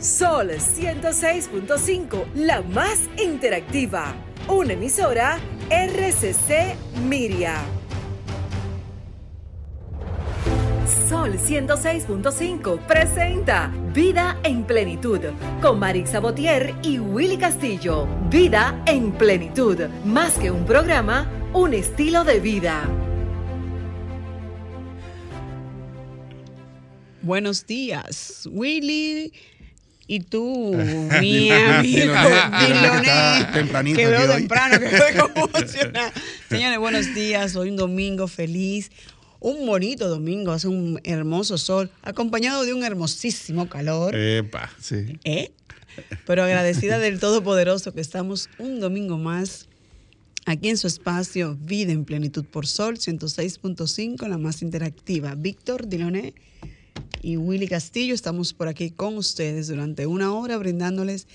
[0.00, 4.14] Sol 106.5, la más interactiva.
[4.48, 5.38] Una emisora
[5.68, 6.74] RCC
[7.06, 7.56] Miria.
[11.06, 15.20] Sol 106.5 presenta Vida en Plenitud
[15.60, 18.08] con Marix Sabotier y Willy Castillo.
[18.30, 22.88] Vida en Plenitud, más que un programa, un estilo de vida.
[27.20, 29.30] Buenos días, Willy.
[30.10, 30.74] Y tú,
[31.20, 32.12] mi amigo
[32.66, 34.38] Diloné, tempranito que veo aquí hoy.
[34.38, 36.12] temprano, que veo conmocionada.
[36.48, 37.54] Señores, buenos días.
[37.54, 38.90] Hoy un domingo feliz.
[39.38, 44.16] Un bonito domingo, hace un hermoso sol, acompañado de un hermosísimo calor.
[44.16, 45.16] Epa, sí.
[45.22, 45.52] ¿Eh?
[46.26, 49.68] Pero agradecida del Todopoderoso que estamos un domingo más
[50.44, 55.36] aquí en su espacio Vida en Plenitud por Sol 106.5, la más interactiva.
[55.36, 56.34] Víctor Diloné
[57.22, 61.26] y Willy Castillo estamos por aquí con ustedes durante una hora brindándoles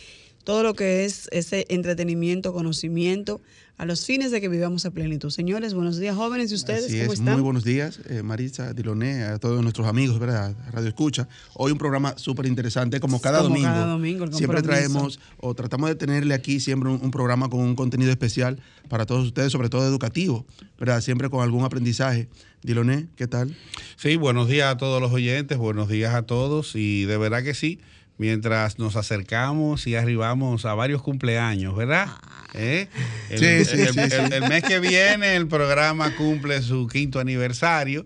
[0.43, 3.41] todo lo que es ese entretenimiento, conocimiento,
[3.77, 5.31] a los fines de que vivamos a plenitud.
[5.31, 7.19] Señores, buenos días, jóvenes, ¿y ustedes Así cómo es.
[7.19, 7.33] están?
[7.33, 10.55] Muy buenos días, eh, Marisa, Diloné, a todos nuestros amigos, ¿verdad?
[10.71, 11.27] Radio Escucha.
[11.55, 13.67] Hoy un programa súper interesante, como cada Como domingo.
[13.67, 17.75] cada domingo, siempre traemos o tratamos de tenerle aquí siempre un, un programa con un
[17.75, 20.45] contenido especial para todos ustedes, sobre todo educativo,
[20.79, 21.01] ¿verdad?
[21.01, 22.29] Siempre con algún aprendizaje.
[22.65, 23.55] Diloné, ¿qué tal?
[23.95, 27.53] Sí, buenos días a todos los oyentes, buenos días a todos y de verdad que
[27.53, 27.79] sí,
[28.17, 32.07] mientras nos acercamos y arribamos a varios cumpleaños, ¿verdad?
[32.57, 32.87] ¿Eh?
[33.29, 34.17] El, Sí, sí, el- sí, el- sí.
[34.33, 38.05] el mes que viene el programa cumple su quinto aniversario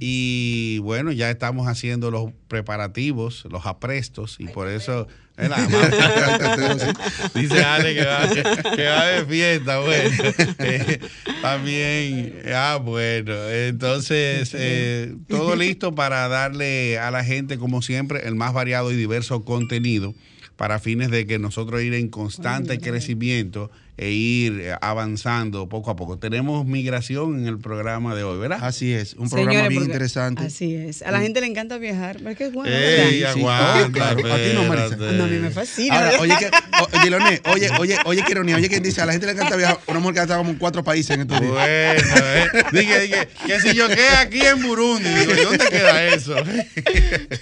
[0.00, 5.06] y bueno, ya estamos haciendo los preparativos, los aprestos y por eso...
[7.34, 8.28] Dice Ale que va,
[8.76, 10.10] que va de fiesta, bueno.
[10.60, 11.00] Eh,
[11.42, 13.34] también, ah, bueno.
[13.50, 18.96] Entonces, eh, todo listo para darle a la gente, como siempre, el más variado y
[18.96, 20.14] diverso contenido
[20.56, 25.96] para fines de que nosotros ir en constante crecimiento e ir eh, avanzando poco a
[25.96, 26.18] poco.
[26.18, 28.58] Tenemos migración en el programa de hoy, ¿verdad?
[28.62, 30.44] Así es, un programa Señores, bien interesante.
[30.44, 31.02] Así es.
[31.02, 32.74] A la gente le encanta viajar, pero es que es bueno.
[32.74, 33.22] Sí.
[33.24, 34.32] Oh, claro.
[34.32, 34.96] A ti no, Marisa.
[34.96, 35.96] No, a mí me fascina.
[35.96, 36.50] Ahora, oye, que,
[37.50, 40.00] oye, oye, oye, qué ironía, oye, quien dice, a la gente le encanta viajar, una
[40.00, 41.52] mujer que ha estado como en cuatro países en estos días.
[41.52, 42.46] Bueno, eh.
[42.72, 46.34] dije, dije, que si yo quedé aquí en Burundi, digo, ¿y dónde queda eso?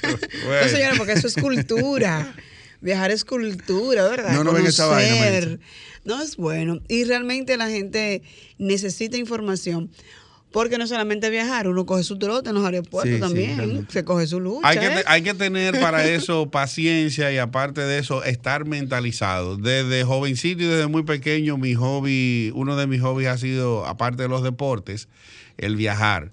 [0.02, 0.68] No, Bueno.
[0.68, 2.34] señora, porque eso es cultura.
[2.82, 4.32] Viajar es cultura, ¿verdad?
[4.34, 5.58] No, no ven esa vaina.
[6.04, 6.80] No es bueno.
[6.88, 8.22] Y realmente la gente
[8.58, 9.90] necesita información.
[10.50, 13.86] Porque no solamente viajar, uno coge su trote en los aeropuertos Sí, también.
[13.88, 14.68] se coge su lucha.
[14.68, 14.90] Hay que, ¿eh?
[14.96, 19.56] te- hay que tener para eso paciencia y aparte de eso, estar mentalizado.
[19.56, 24.24] Desde jovencito y desde muy pequeño, mi hobby, uno de mis hobbies ha sido, aparte
[24.24, 25.08] de los deportes,
[25.56, 26.32] el viajar.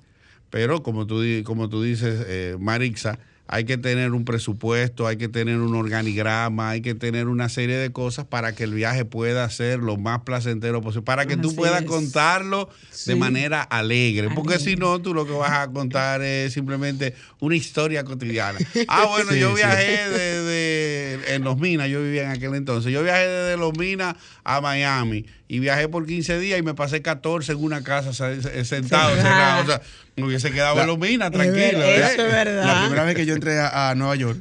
[0.50, 3.20] Pero como tú, di- como tú dices, eh, Marixa,
[3.52, 7.78] hay que tener un presupuesto, hay que tener un organigrama, hay que tener una serie
[7.78, 11.56] de cosas para que el viaje pueda ser lo más placentero posible, para que tú
[11.56, 11.88] puedas es.
[11.88, 13.10] contarlo Sí.
[13.12, 17.56] de manera alegre, porque si no, tú lo que vas a contar es simplemente una
[17.56, 18.60] historia cotidiana.
[18.88, 19.56] Ah, bueno, Sí, yo sí.
[19.56, 20.89] viajé de, de-
[21.28, 25.26] en Los Minas, yo vivía en aquel entonces, yo viajé desde Los Minas a Miami
[25.48, 29.22] y viajé por 15 días y me pasé 14 en una casa se- sentado, Sí.
[29.22, 29.82] cerrado, o sea,
[30.16, 31.84] me hubiese quedado La- en Los Minas, tranquilo.
[31.84, 31.98] ¿eh?
[32.14, 32.66] Eso es verdad.
[32.66, 34.40] La primera vez que yo entré a, a Nueva York,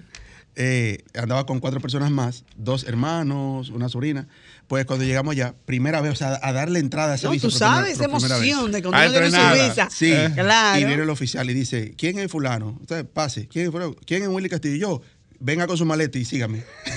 [0.60, 4.26] eh, andaba con cuatro personas más, dos hermanos, una sobrina.
[4.66, 7.48] Pues cuando llegamos allá, primera vez, o sea, a darle entrada a ese No, viso
[7.48, 9.88] tú sabes, esa emoción de que Ah, cuando uno tiene su visa.
[9.90, 10.30] Sí, Eh.
[10.34, 10.78] Claro.
[10.80, 12.76] y viene el oficial y dice, ¿quién es fulano?
[12.80, 13.94] Usted pase, ¿quién es fulano?
[14.04, 14.74] ¿Quién es Willy Castillo?
[14.74, 15.00] Y yo,
[15.40, 16.64] venga con su maleta y sígame.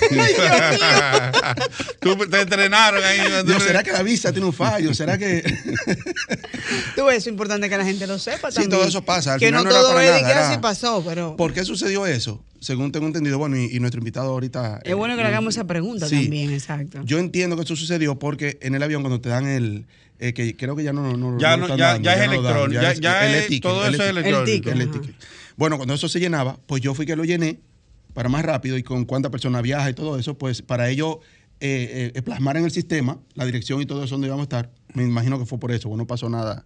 [2.00, 3.18] Tú te entrenaron ahí.
[3.46, 4.94] Yo, ¿será que la visa tiene un fallo?
[4.94, 5.42] ¿Será que...?
[6.96, 8.70] Tú ves, es importante que la gente lo sepa Sí, también.
[8.78, 10.40] todo eso pasa, al que final no no era todo para es de nada, que
[10.40, 12.42] así pasó, pero ¿Por qué sucedió eso?
[12.60, 14.80] Según tengo entendido, bueno, y, y nuestro invitado ahorita...
[14.84, 16.22] es bueno que le eh, hagamos esa pregunta sí.
[16.22, 17.00] también, exacto.
[17.04, 19.86] Yo entiendo que eso sucedió porque en el avión cuando te dan el...
[20.18, 22.22] eh, que creo que ya no, no, Ya lo no- están ya- dando, ya es
[22.30, 24.10] electrónico, ya- ya el es- ticket, todo el eso es.
[24.10, 24.44] El electrónico.
[24.44, 24.72] ticket.
[24.80, 25.14] El ticket.
[25.56, 27.58] Bueno, cuando eso se llenaba, pues yo fui que lo llené
[28.14, 31.20] para más rápido y con cuánta persona viaja y todo eso, pues para ello
[31.60, 34.70] eh, eh, plasmar en el sistema la dirección y todo eso donde íbamos a estar.
[34.94, 36.64] Me imagino que fue por eso, pues no pasó nada.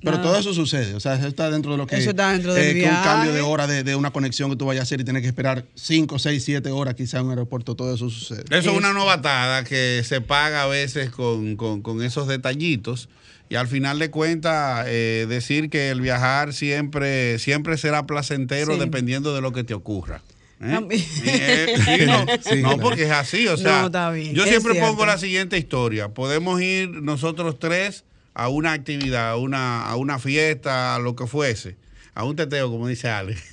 [0.00, 0.28] Pero Nada.
[0.28, 1.96] todo eso sucede, o sea, eso está dentro de lo que...
[1.96, 4.64] Eso está dentro del que un cambio de hora de, de una conexión que tú
[4.66, 7.74] vayas a hacer y tienes que esperar 5, 6, 7 horas quizá en un aeropuerto,
[7.74, 8.44] todo eso sucede.
[8.56, 13.08] Eso es una novatada que se paga a veces con, con- con esos detallitos.
[13.48, 18.78] Y al final de cuentas, eh, decir que el viajar siempre, siempre será placentero Sí.
[18.78, 20.22] dependiendo de lo que te ocurra.
[20.60, 20.66] ¿Eh?
[20.80, 22.78] No, Y, eh, sí, no, Sí, no, claro.
[22.80, 23.46] porque es así.
[23.48, 24.90] O sea, No, está bien, yo siempre cierto.
[24.90, 26.08] pongo la siguiente historia.
[26.08, 31.26] Podemos ir nosotros tres a una actividad, a una, a una fiesta, a lo que
[31.26, 31.76] fuese.
[32.14, 33.36] a un teteo, como dice Ale.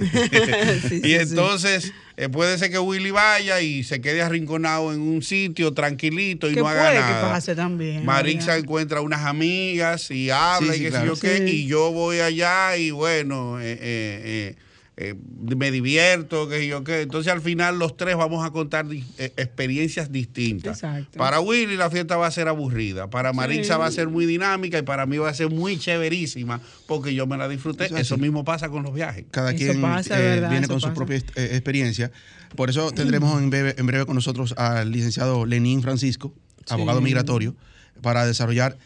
[0.90, 5.02] Sí, y sí, entonces eh, puede ser que Willy vaya y se quede arrinconado en
[5.02, 7.30] un sitio tranquilito y no haga puede que nada.
[7.32, 11.16] pase también, Marixa encuentra unas amigas y habla Sí, y sí, qué claro.
[11.16, 14.56] sé yo qué, y yo voy allá y bueno, eh,
[14.98, 15.14] eh,
[15.58, 17.02] me divierto, qué sé yo qué.
[17.02, 20.78] Entonces al final los tres vamos a contar di- eh, experiencias distintas.
[20.78, 21.18] Exacto.
[21.18, 24.78] Para Willy la fiesta va a ser aburrida, para Marixa va a ser muy dinámica
[24.78, 27.88] y para mí va a ser muy chéverísima porque yo me la disfruté.
[28.00, 29.26] Eso mismo pasa con los viajes.
[29.32, 30.50] Cada Eso quien pasa, eh, ¿verdad?
[30.50, 32.12] viene Eso con su propia eh, experiencia.
[32.56, 36.34] Por eso tendremos en breve, en breve con nosotros al licenciado Lenín Francisco,
[36.70, 37.54] abogado migratorio,
[38.02, 38.78] para desarrollar,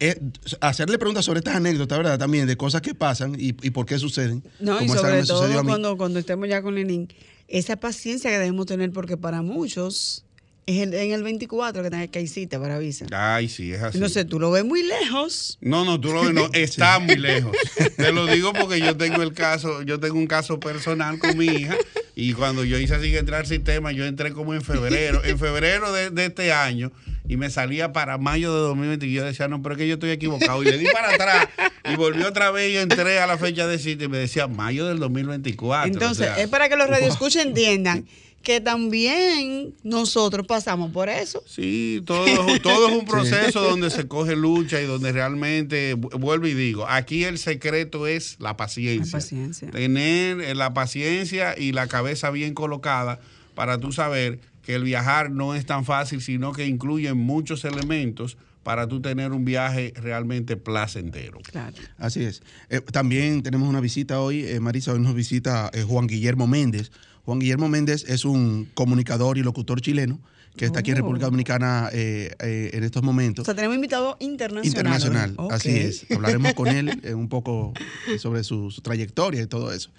[0.00, 0.20] eh,
[0.60, 2.18] hacerle preguntas sobre estas anécdotas, ¿verdad?
[2.18, 4.42] También de cosas que pasan y, y por qué suceden.
[4.60, 7.08] No, y sobre todo cuando, cuando estemos ya con Lenin,
[7.48, 10.24] esa paciencia que debemos tener, porque para muchos
[10.66, 13.06] es el- en el 24 que, tenés que hay cita para visa.
[13.10, 13.98] Ay, sí, es así.
[13.98, 15.56] No sé, tú lo ves muy lejos.
[15.62, 17.56] No, no, tú lo ves, no, está muy lejos.
[17.96, 21.46] Te lo digo porque yo tengo el caso, yo tengo un caso personal con mi
[21.46, 21.74] hija
[22.14, 25.38] y cuando yo hice así que entrar al sistema, yo entré como en febrero, en
[25.38, 26.92] febrero de, de este año
[27.28, 29.94] y me salía para mayo de 2020 y yo decía, no, pero es que yo
[29.94, 31.48] estoy equivocado y le di para atrás
[31.90, 34.86] y volví otra vez y entré a la fecha de cita y me decía mayo
[34.86, 35.92] del 2024.
[35.92, 38.06] Entonces, o sea, es para que los radioescuchas entiendan
[38.42, 41.42] que también nosotros pasamos por eso.
[41.46, 42.24] Sí, todo,
[42.62, 46.86] todo es un proceso donde se coge lucha y donde realmente, vu- vuelvo y digo,
[46.88, 49.18] aquí el secreto es la paciencia.
[49.18, 49.70] La paciencia.
[49.70, 53.20] Tener eh, la paciencia y la cabeza bien colocada
[53.54, 58.36] para tú saber que el viajar no es tan fácil, sino que incluye muchos elementos
[58.62, 61.38] para tú tener un viaje realmente placentero.
[61.40, 61.74] Claro.
[61.96, 62.42] Así es.
[62.68, 66.92] Eh, también tenemos una visita hoy, eh, Marisa, hoy nos visita eh, Juan Guillermo Méndez.
[67.24, 70.20] Juan Guillermo Méndez es un comunicador y locutor chileno
[70.54, 71.00] que está aquí en Oh.
[71.00, 73.46] República Dominicana eh, eh, en estos O momentos.
[73.46, 74.66] sea, tenemos invitado internacional.
[74.66, 76.04] Internacional, así es.
[76.10, 77.72] Hablaremos con él eh, un poco
[78.18, 79.90] sobre su, su trayectoria y todo eso.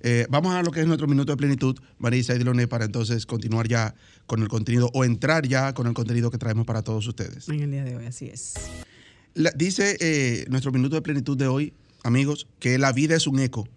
[0.00, 3.26] Eh, vamos a lo que es nuestro minuto de plenitud, Marisa y Diloné, para entonces
[3.26, 3.94] continuar ya
[4.26, 7.48] con el contenido o entrar ya con el contenido que traemos para todos ustedes.
[7.48, 8.54] En el día de hoy, así es.
[9.34, 11.72] La- dice eh, nuestro minuto de plenitud de hoy,
[12.02, 13.68] amigos, que la vida es un eco.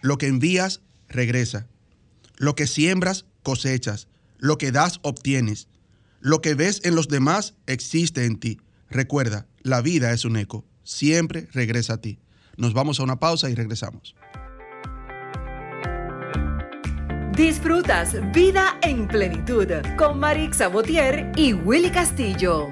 [0.00, 1.66] Lo que envías, regresa.
[2.36, 4.08] Lo que siembras, cosechas.
[4.38, 5.68] Lo que das, obtienes.
[6.20, 8.58] Lo que ves en los demás, existe en ti.
[8.90, 10.64] Recuerda, la vida es un eco.
[10.84, 12.18] Siempre regresa a ti.
[12.56, 14.14] Nos vamos a una pausa y regresamos.
[17.36, 19.66] Disfrutas Vida en Plenitud
[19.98, 22.68] con Marix Sabotier y Willy Castillo.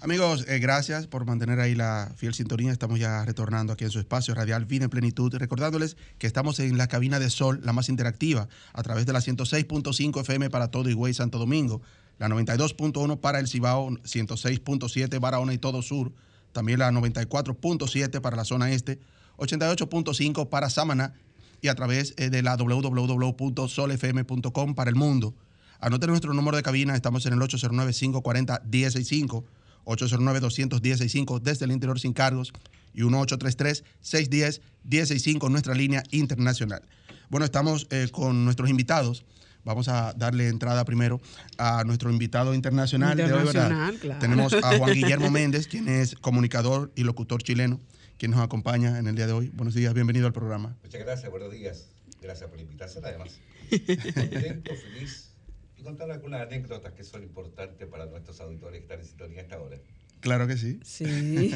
[0.00, 2.72] Amigos, eh, gracias por mantener ahí la fiel sintonía.
[2.72, 5.34] Estamos ya retornando aquí en su espacio radial Vida en Plenitud.
[5.34, 9.18] Recordándoles que estamos en la cabina de Sol, la más interactiva, a través de la
[9.18, 11.82] 106.5 FM para todo Higüey, Santo Domingo,
[12.18, 16.14] la 92.1 para el Cibao, 106.7 Barahona y todo Sur,
[16.52, 18.98] también la 94.7 para la zona este,
[19.36, 21.12] 88.5 para Samaná
[21.60, 25.34] y a través eh, de la www.solfm.com para el mundo.
[25.80, 29.44] Anoten nuestro número de cabina, estamos en el 809-540-165,
[29.84, 32.52] 809-210-65 desde el interior sin cargos
[32.94, 36.82] y 1833-610-165 nuestra línea internacional.
[37.28, 39.24] Bueno, estamos eh, con nuestros invitados.
[39.64, 41.20] Vamos a darle entrada primero
[41.58, 43.46] a nuestro invitado internacional, de hoy, ¿verdad?
[43.46, 44.20] Internacional, claro.
[44.20, 47.80] Tenemos a Juan Guillermo Méndez, quien es comunicador y locutor chileno,
[48.18, 49.50] quien nos acompaña en el día de hoy.
[49.50, 50.76] Buenos días, bienvenido al programa.
[50.82, 51.90] Muchas gracias, buenos días.
[52.20, 53.38] Gracias por la invitación, además.
[53.70, 55.30] Contento, feliz
[55.76, 59.42] y contar algunas anécdotas que son importantes para nuestros auditores que están en sintonía a
[59.42, 59.78] esta hora.
[60.20, 60.80] Claro que sí.
[60.82, 61.54] Sí.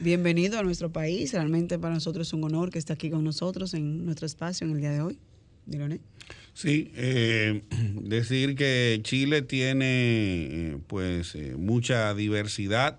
[0.00, 1.32] Bienvenido a nuestro país.
[1.32, 4.72] Realmente para nosotros es un honor que esté aquí con nosotros en nuestro espacio en
[4.72, 5.18] el día de hoy.
[5.66, 6.00] Diloné.
[6.54, 7.62] Sí, eh,
[8.02, 12.98] decir que Chile tiene eh, pues eh, mucha diversidad.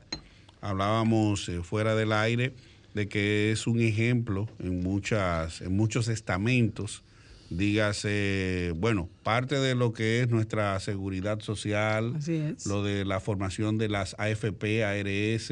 [0.64, 2.54] Hablábamos eh, fuera del aire
[2.94, 7.04] de que es un ejemplo en muchas en muchos estamentos.
[7.50, 12.14] Dígase, bueno, parte de lo que es nuestra seguridad social,
[12.66, 15.52] lo de la formación de las AFP, ARS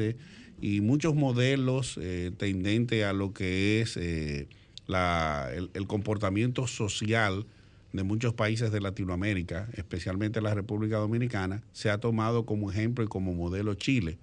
[0.60, 4.48] y muchos modelos eh, tendentes a lo que es eh,
[4.86, 7.44] la- el, el comportamiento social
[7.92, 13.08] de muchos países de Latinoamérica, especialmente la República Dominicana, se ha tomado como ejemplo y
[13.08, 14.16] como modelo Chile.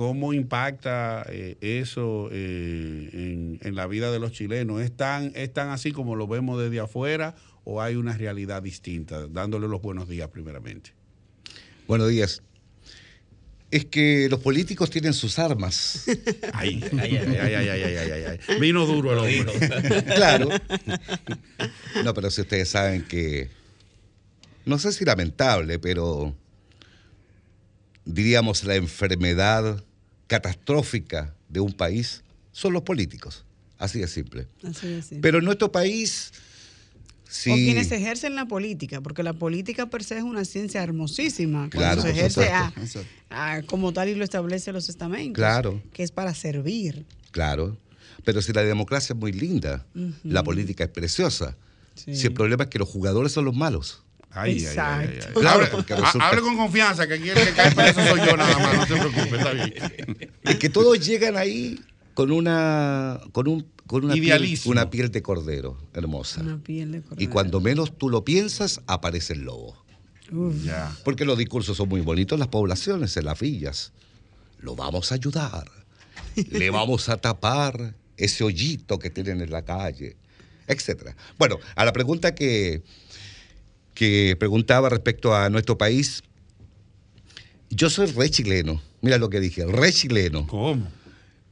[0.00, 4.80] ¿Cómo impacta eh, eso eh, en, la vida de los chilenos?
[4.80, 5.34] ¿Es tan,
[5.68, 9.26] así como lo vemos desde afuera o hay una realidad distinta?
[9.28, 10.94] Dándole los buenos días primeramente.
[11.86, 12.42] Buenos días
[13.70, 16.06] es que los políticos tienen sus armas.
[16.54, 20.04] Ay, ay, ay, Vino duro el hombre.
[20.16, 20.48] claro.
[22.02, 23.50] No, pero si ustedes saben que,
[24.64, 26.34] no sé si lamentable, pero
[28.06, 29.84] diríamos la enfermedad
[30.30, 32.22] catastrófica de un país
[32.52, 33.44] son los políticos.
[33.78, 34.46] Así de simple.
[34.62, 35.18] Así.
[35.20, 36.32] Pero en nuestro país,
[37.28, 37.50] sí.
[37.50, 41.68] O quienes ejercen la política, porque la política per se es una ciencia hermosísima.
[41.74, 42.48] Cuando Claro, se ejerce
[43.30, 45.34] a- como tal y lo establece los estamentos.
[45.34, 45.82] Claro.
[45.92, 47.04] Que es para servir.
[47.32, 47.76] Claro.
[48.24, 49.84] Pero si la democracia es muy linda,
[50.22, 51.56] la política es preciosa.
[51.96, 52.14] Sí.
[52.14, 54.02] Si el problema es que los jugadores son los malos.
[54.32, 55.14] Ay, ay, ay, ay, ay.
[55.16, 55.40] Exacto.
[55.40, 58.76] Claro, Hable, resulta- con confianza, que aquí el que cae preso soy yo nada más,
[58.76, 60.30] no se preocupe, está bien.
[60.42, 61.80] Es que todos llegan ahí
[62.14, 66.42] con una con un con una piel, una piel de cordero hermosa.
[66.42, 67.30] Una piel de Y cordero.
[67.32, 69.84] cuando menos tú lo piensas, aparece el lobo.
[71.04, 73.92] Porque los discursos son muy bonitos en las poblaciones, en las villas.
[74.60, 75.68] Lo vamos a ayudar.
[76.36, 80.16] Le vamos a tapar ese hoyito que tienen en la calle,
[80.68, 81.16] etcétera.
[81.36, 82.82] Bueno, a la pregunta que,
[84.00, 86.22] que preguntaba respecto a nuestro país,
[87.68, 88.80] yo soy re chileno.
[89.02, 90.46] Mira lo que dije, re chileno.
[90.46, 90.88] ¿Cómo?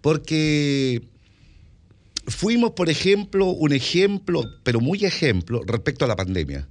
[0.00, 1.02] Porque
[2.26, 6.66] fuimos, por ejemplo, un ejemplo, pero muy ejemplo, respecto a la pandemia.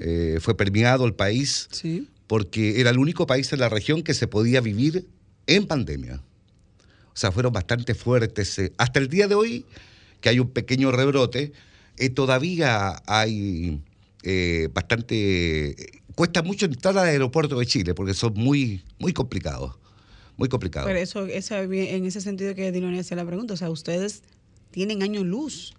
[0.00, 2.08] Eh, fue premiado el país Sí.
[2.26, 5.06] porque era el único país en la región que se podía vivir
[5.46, 6.16] en pandemia.
[6.16, 8.58] O sea, fueron bastante fuertes.
[8.58, 8.72] eh.
[8.76, 9.66] Hasta el día de hoy,
[10.20, 11.52] que hay un pequeño rebrote,
[11.96, 13.78] eh, todavía hay
[14.24, 15.70] eh, bastante...
[15.70, 15.76] eh,
[16.14, 19.74] Cuesta mucho entrar al aeropuerto de Chile porque son muy, muy complicados.
[20.36, 20.86] Muy complicados.
[20.88, 24.22] Pero eso, eso en ese sentido que Dilonia hacía la pregunta, o sea, ustedes
[24.70, 25.74] tienen años luz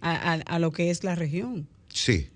[0.00, 1.66] a, a- a lo que es la región.
[1.88, 2.28] Sí.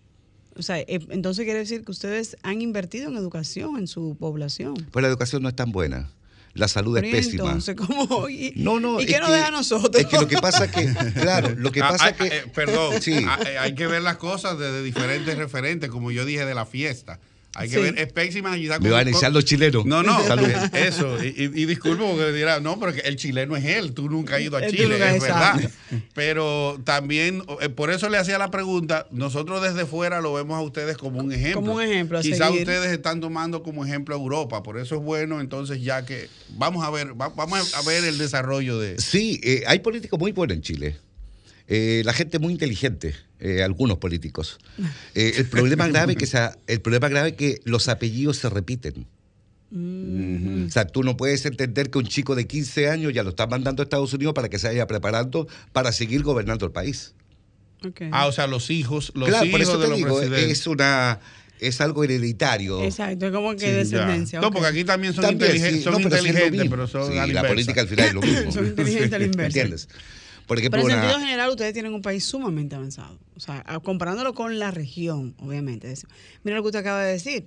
[0.57, 4.75] O sea, eh, entonces quiere decir que ustedes han invertido en educación en su población.
[4.91, 6.11] Pues la educación no es tan buena.
[6.55, 7.45] La salud es Pero ¿y pésima.
[7.45, 8.29] Entonces, ¿cómo?
[8.29, 8.99] ¿Y, No, no.
[9.01, 10.03] ¿Y es qué nos deja a nosotros?
[10.03, 12.27] Es que lo que pasa es que, claro, lo que Ah, pasa ah, es que.
[12.39, 13.25] eh, perdón, Sí.
[13.27, 16.67] ah, eh, hay que ver las cosas desde diferentes referentes, como yo dije de la
[16.67, 17.21] fiesta.
[17.57, 17.83] Hay que Sí.
[17.83, 19.85] ver, es pésima ayudar Me van a iniciar los chilenos.
[19.85, 20.47] No, no, Salud.
[20.73, 21.23] eso.
[21.25, 24.37] Y, y, y disculpe porque dirá, no, pero que el chileno es él, tú nunca
[24.37, 25.61] has ido a Chile, es verdad.
[26.15, 30.61] Pero también, eh, por eso le hacía la pregunta, nosotros desde fuera lo vemos a
[30.63, 31.61] ustedes como un ejemplo.
[31.61, 32.41] Como un ejemplo seguir.
[32.43, 36.85] ustedes están tomando como ejemplo a Europa, por eso es bueno, entonces ya que vamos
[36.85, 38.99] a ver, va- vamos a ver el desarrollo de...
[39.01, 40.97] Sí, eh, hay políticos muy buenos en Chile.
[41.73, 44.59] Eh, la gente muy inteligente, eh, algunos políticos.
[45.15, 49.07] Eh, el problema grave que sea, el problema grave es que los apellidos se repiten.
[49.71, 53.31] Mm, O sea, tú no puedes entender que un chico de 15 años ya lo
[53.31, 57.15] están mandando a Estados Unidos para que se vaya preparando para seguir gobernando el país.
[58.11, 60.51] Ah, o sea, los hijos, los claro, hijos por eso de te los digo, presidentes.
[60.61, 61.21] es una
[61.61, 62.83] es algo hereditario.
[62.83, 64.41] Exacto, es como que Sí, descendencia.
[64.41, 67.33] No, porque aquí también son También, inteligentes, sí, son no, pero inteligentes, pero son Sí,
[67.33, 68.53] la política al final es lo mismo.
[68.53, 69.47] Son inteligentes a la inversa.
[69.47, 69.89] ¿Entiendes?
[70.51, 73.17] Por ejemplo, Pero en una- sentido general, ustedes tienen un país sumamente avanzado.
[73.37, 75.95] O sea, comparándolo con la región, obviamente.
[76.43, 77.47] Mira lo que usted acaba de decir.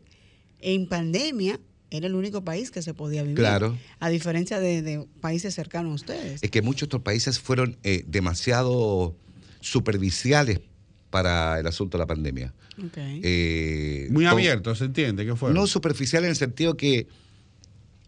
[0.62, 1.60] En pandemia
[1.91, 3.36] era el único país que se podía vivir.
[3.39, 3.77] Claro.
[4.00, 6.41] A diferencia de, de países cercanos a ustedes.
[6.41, 9.17] es que muchos de estos países fueron eh, demasiado
[9.60, 10.62] superficiales
[11.10, 12.53] para el asunto de la pandemia.
[12.81, 12.98] Ok.
[12.98, 15.25] Eh, Muy con- abierto, ¿se entiende?
[15.25, 15.53] ¿Qué fue?
[15.53, 17.07] No superficial en el sentido que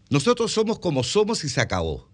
[0.08, 2.08] nosotros somos como somos y se acabó.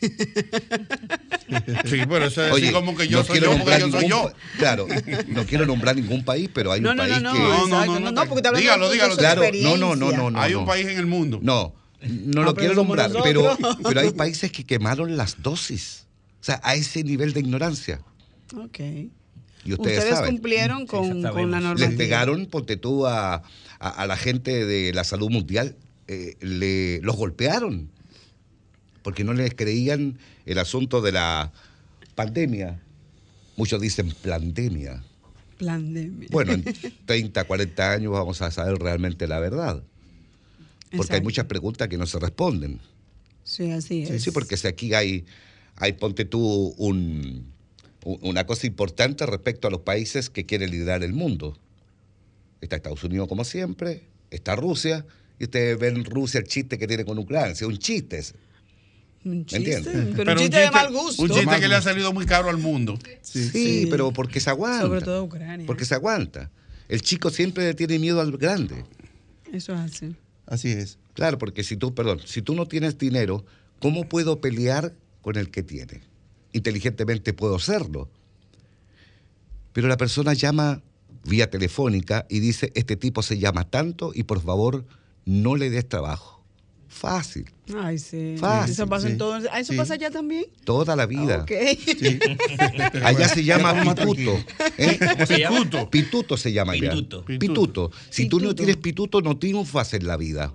[1.84, 3.90] Sí, pero eso es así como que yo no soy quiero yo porque nombrar yo
[3.90, 4.32] soy ningún yo.
[4.58, 4.86] Claro,
[5.28, 7.22] no quiero nombrar ningún país, pero hay no, un no, país que...
[7.22, 9.16] No, no, no, no, no, porque hablando dígalo, de dígalo.
[9.16, 10.40] Claro, no, no, no, no, no.
[10.40, 11.38] Hay un país en el mundo.
[11.42, 16.06] No, no Ah, lo pero quiero nombrar, pero, pero hay países que quemaron las dosis.
[16.40, 18.00] O sea, a ese nivel de ignorancia.
[18.56, 18.78] Ok.
[19.64, 20.32] Y ustedes, saben.
[20.32, 21.32] cumplieron con, sabemos.
[21.32, 21.88] con la normativa.
[21.88, 23.42] Les pegaron, ponte tú, a, a-
[23.78, 25.74] a la gente de la salud mundial,
[26.06, 27.90] eh, le, los golpearon,
[29.06, 31.52] porque no les creían el asunto de la
[32.16, 32.80] pandemia.
[33.56, 35.00] Muchos dicen pandemia.
[35.64, 36.26] Pandemia.
[36.32, 36.64] Bueno, en
[37.06, 39.80] 30, 40 años vamos a saber realmente la verdad.
[40.96, 42.80] Porque hay muchas preguntas que no se responden.
[43.44, 44.08] Sí, así es.
[44.08, 45.24] Sí, sí, porque si aquí hay,
[45.76, 47.46] hay ponte tú, un,
[48.02, 51.56] un- una cosa importante respecto a los países que quieren liderar el mundo.
[52.60, 55.06] Está Estados Unidos como siempre, está Rusia,
[55.38, 58.20] y ustedes ven Rusia el chiste que tiene con Ucrania, un chiste.
[59.26, 60.14] Un chiste, entiendes?
[60.16, 61.22] pero, un chiste de mal gusto.
[61.22, 62.96] Un chiste que le ha salido muy caro al mundo.
[63.22, 63.86] Sí, Sí.
[63.90, 64.82] pero porque se aguanta.
[64.86, 65.66] Sobre todo Ucrania.
[65.66, 66.50] Porque se aguanta.
[66.88, 68.84] El chico siempre le tiene miedo al grande.
[69.52, 70.14] Eso es así.
[70.46, 70.98] Así es.
[71.14, 73.44] Claro, porque si tú, perdón, si tú no tienes dinero,
[73.80, 74.92] ¿cómo puedo pelear
[75.22, 76.02] con el que tiene?
[76.52, 78.08] Inteligentemente puedo hacerlo.
[79.72, 80.82] Pero la persona llama
[81.24, 84.84] vía telefónica y dice, este tipo se llama tanto y por favor
[85.24, 86.35] no le des trabajo.
[86.96, 87.44] Fácil,
[87.78, 88.36] Ay, sí.
[88.38, 89.12] Fácil, eso pasa sí.
[89.12, 89.34] en todo.
[89.52, 89.78] Ah, ¿Eso Sí.
[89.78, 90.46] pasa allá también?
[90.64, 91.42] toda la vida.
[91.42, 91.50] Ok.
[93.04, 94.38] Allá se llama pituto.
[94.78, 94.98] ¿eh?
[95.12, 95.58] ¿Cómo se llama?
[95.58, 95.90] Pituto.
[95.90, 96.90] Pituto se llama allá.
[96.90, 97.24] Pituto.
[97.24, 97.90] Pituto.
[98.10, 98.54] Si tú no Pituto.
[98.56, 100.54] tienes pituto, no triunfas en la vida.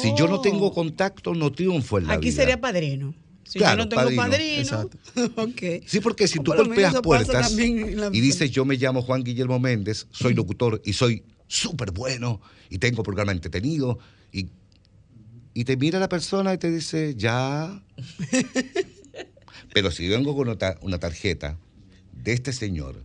[0.00, 0.72] Si yo no tengo Oh.
[0.74, 2.36] contacto, no triunfo en la Aquí vida.
[2.42, 3.14] sería padrino.
[3.44, 4.22] Si Claro, yo no tengo padrino.
[4.22, 4.96] padrino, Exacto.
[5.42, 5.82] ok.
[5.86, 9.58] Sí, porque si O tú golpeas puertas la- y dices yo me llamo Juan Guillermo
[9.60, 12.40] Méndez, soy locutor y soy súper bueno
[12.70, 13.98] y tengo programa entretenido
[14.32, 14.48] y,
[15.54, 17.82] y te mira la persona y te dice ya.
[19.74, 21.58] Pero si vengo con una, tarjeta
[22.12, 23.02] de este señor,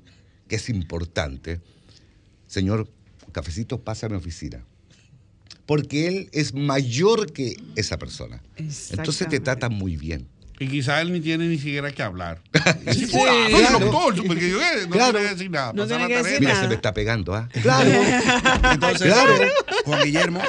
[0.48, 1.62] que es importante,
[2.48, 2.89] señor,
[3.32, 4.63] cafecito pasa a mi oficina.
[5.66, 8.42] Porque él es mayor que esa persona.
[8.58, 10.27] Entonces te trata muy bien.
[10.60, 12.42] Y quizá él ni tiene ni siquiera que hablar.
[12.92, 13.80] Sí, Sí, soy claro.
[13.80, 15.12] doctor, porque yo, eh, no Claro.
[15.14, 15.74] tiene que decir nada.
[15.74, 16.64] No tiene que decir Mira, nada.
[16.64, 17.48] se me está pegando, ¿ah?
[17.62, 17.92] Claro.
[18.72, 19.34] Entonces, Claro.
[19.86, 20.42] Juan Guillermo,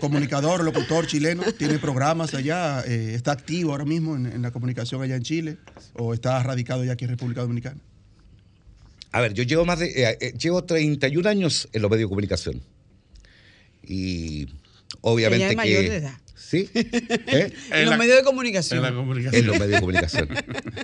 [0.00, 5.02] comunicador, locutor chileno, tiene programas allá, eh, está activo ahora mismo en, en la comunicación
[5.02, 5.56] allá en Chile
[5.94, 7.76] o está radicado ya aquí en República Dominicana.
[9.12, 9.86] A ver, yo llevo más de.
[9.86, 12.60] eh, eh, llevo 31 años en los medios de comunicación.
[13.82, 14.48] Y
[15.00, 15.56] obviamente Ella es que.
[15.56, 16.18] mayor de edad.
[16.38, 16.70] Sí.
[16.74, 17.52] ¿Eh?
[17.70, 18.78] En, los la- medios de comunicación.
[18.78, 19.40] En la comunicación.
[19.42, 20.28] En los medios de comunicación.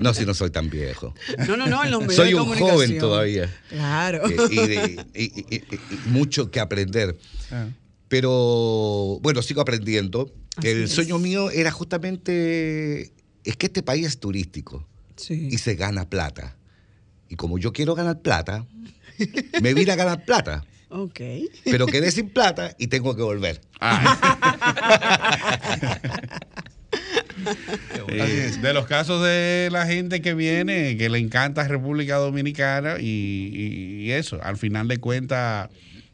[0.01, 1.15] No, si no soy tan viejo.
[1.47, 2.75] No, no, no, en los medios Soy de un comunicación.
[2.77, 3.55] joven todavía.
[3.71, 4.29] Claro.
[4.29, 7.17] Eh, y, de- y- y- y- y mucho que aprender.
[7.51, 7.69] Ah.
[8.09, 10.33] Pero bueno, sigo aprendiendo.
[10.57, 10.91] Así el es.
[10.93, 13.13] sueño mío era justamente.
[13.45, 14.87] Es que este país es turístico.
[15.17, 15.49] sí.
[15.51, 16.57] y se gana plata.
[17.29, 18.67] Y como yo quiero ganar plata,
[19.63, 20.65] me vine a ganar plata.
[20.91, 21.21] Ok.
[21.65, 23.61] Pero quedé sin plata y tengo que volver.
[28.09, 33.05] Eh, de los casos de la gente que viene, que le encanta República Dominicana y,
[33.53, 35.69] y- y eso, al final de cuentas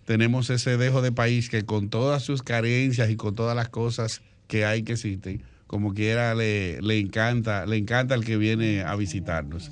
[0.06, 4.22] tenemos ese dejo de país que con todas sus carencias y con todas las cosas
[4.48, 8.96] que hay que existen, como quiera le, le encanta, le encanta el que viene a
[8.96, 9.70] visitarnos.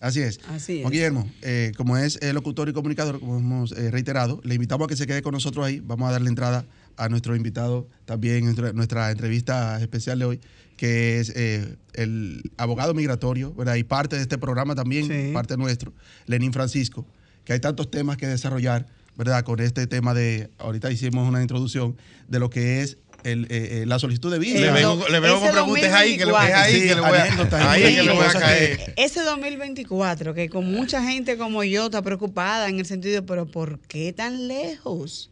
[0.00, 0.40] Así es.
[0.48, 0.98] Así Juan es.
[0.98, 4.88] Guillermo, eh, como es eh, locutor y comunicador, como hemos eh, reiterado, le invitamos a
[4.88, 5.80] que se quede con nosotros ahí.
[5.80, 6.64] Vamos a darle entrada
[7.00, 10.40] a nuestro invitado también en nuestra- nuestra entrevista especial de hoy,
[10.76, 13.74] que es eh, el abogado migratorio, ¿verdad?
[13.76, 15.32] Y parte de este programa también, Sí.
[15.32, 15.92] parte nuestro,
[16.26, 17.06] Lenín Francisco,
[17.44, 19.42] que hay tantos temas que desarrollar, ¿verdad?
[19.44, 21.96] Con este tema de, ahorita hicimos una introducción
[22.28, 24.56] de lo que es el, eh, eh, la solicitud de visa.
[24.58, 26.64] Eh, Le vengo, no, le vengo ese con preguntas ahí, que le voy a, 2024.
[26.64, 28.94] ahí, que le voy a, ahí que le voy a caer.
[28.96, 33.78] Ese 2024, que con mucha gente como yo está preocupada en el sentido, pero ¿por
[33.80, 35.28] qué tan lejos?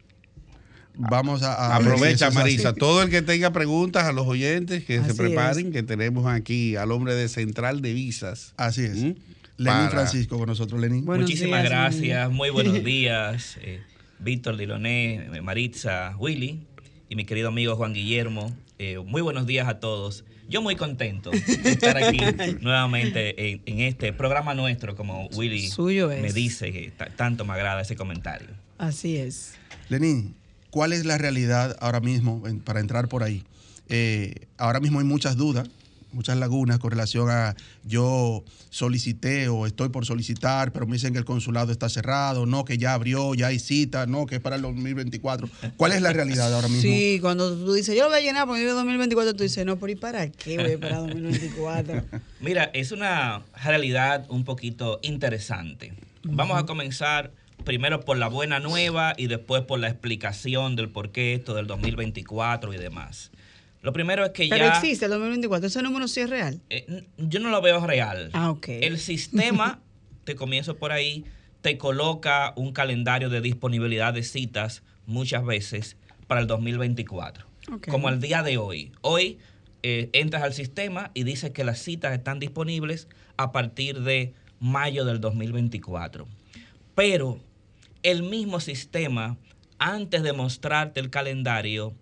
[0.99, 2.37] Vamos a, a Aprovecha, así.
[2.37, 2.73] Marisa.
[2.73, 6.91] Todo el que tenga preguntas a los oyentes que se preparen, que tenemos aquí al
[6.91, 8.53] hombre de Central de Visas.
[8.57, 8.95] Así es.
[8.97, 9.13] ¿Mm?
[9.57, 11.05] Lenín Para- Francisco con nosotros, Lenín.
[11.05, 13.57] Buenos Muchísimas días, gracias, muy buenos días.
[13.61, 13.81] eh,
[14.19, 16.65] Víctor Diloné, Maritza, Willy
[17.09, 18.53] y mi querido amigo Juan Guillermo.
[18.77, 20.25] eh, muy buenos días a todos.
[20.49, 21.37] Yo muy contento de
[21.71, 22.19] estar aquí
[22.61, 26.21] nuevamente en, en este programa nuestro, como Willy Suyo es.
[26.21, 28.47] me dice, que ta- tanto me agrada ese comentario.
[28.77, 29.53] Así es.
[29.89, 30.35] Lenín,
[30.71, 33.43] ¿cuál es la realidad ahora mismo en- para entrar por ahí?
[33.87, 35.67] Eh, ahora mismo hay muchas dudas,
[36.11, 41.19] muchas lagunas con relación a yo solicité o estoy por solicitar, pero me dicen que
[41.19, 44.55] el consulado está cerrado, no, que ya abrió, ya hay cita, no, que es para
[44.55, 45.49] el 2024.
[45.77, 46.81] ¿Cuál es la realidad ahora mismo?
[46.81, 49.77] Sí, cuando tú dices, yo lo voy a llenar porque yo 2024, tú dices, no,
[49.79, 52.05] pero ¿y para qué voy para 2024?
[52.39, 55.93] Mira, es una realidad un poquito interesante.
[56.23, 57.31] Vamos a comenzar
[57.63, 61.67] primero por la buena nueva y después por la explicación del por qué esto del
[61.67, 63.31] 2024 y demás.
[63.81, 64.73] Lo primero es que pero ya...
[64.73, 66.61] existe el 2024, ese número sí es real.
[66.69, 68.29] eh, yo no lo veo real.
[68.33, 68.67] Ah, ok.
[68.69, 69.79] El sistema,
[70.25, 71.25] te comienzo por ahí,
[71.61, 77.45] te coloca un calendario de disponibilidad de citas muchas veces para el 2024.
[77.73, 77.87] Ok.
[77.87, 78.91] Como el día de hoy.
[79.01, 79.39] Hoy
[79.83, 85.05] eh, entras al sistema y dice que las citas están disponibles a partir de mayo
[85.05, 86.27] del 2024.
[86.95, 87.39] Pero
[88.03, 89.37] el mismo sistema,
[89.77, 91.93] antes de mostrarte el calendario,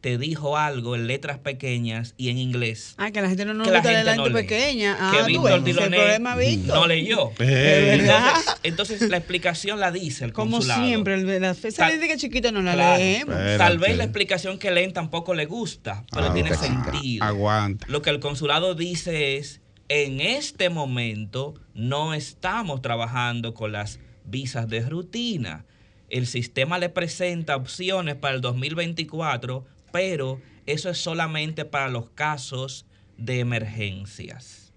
[0.00, 3.66] te dijo algo en letras pequeñas y en inglés Ah, que la gente no nos
[3.66, 4.42] que la gusta leer la gente no lee.
[4.42, 4.96] pequeña.
[5.00, 6.74] Ah, que Víctor Diloné problema, Víctor.
[6.76, 7.30] no leyó.
[7.38, 10.84] Entonces, entonces la explicación la dice el Como consulado.
[10.84, 12.98] siempre, la esa Tal- letra chiquita no la Claro.
[12.98, 13.34] leemos.
[13.56, 17.24] Tal vez la explicación que leen tampoco le gusta, pero Ah, tiene sentido.
[17.24, 17.86] Aguanta.
[17.88, 24.68] Lo que el consulado dice es, en este momento no estamos trabajando con las visas
[24.68, 25.64] de rutina.
[26.10, 32.86] El sistema le presenta opciones para el 2024, pero eso es solamente para los casos
[33.16, 34.72] de emergencias.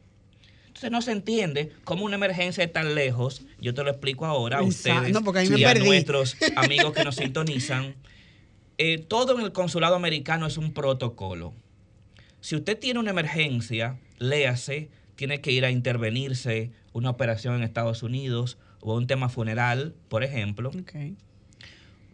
[0.68, 3.42] Entonces no se entiende cómo una emergencia es tan lejos.
[3.60, 6.94] Yo te lo explico ahora a ustedes No, porque ahí me y a nuestros amigos
[6.94, 7.96] que nos sintonizan.
[8.78, 11.56] Eh, todo en el consulado americano es un protocolo.
[12.42, 18.04] Si usted tiene una emergencia, léase, tiene que ir a intervenirse una operación en Estados
[18.04, 18.60] Unidos
[18.94, 20.72] o un tema funeral, por ejemplo,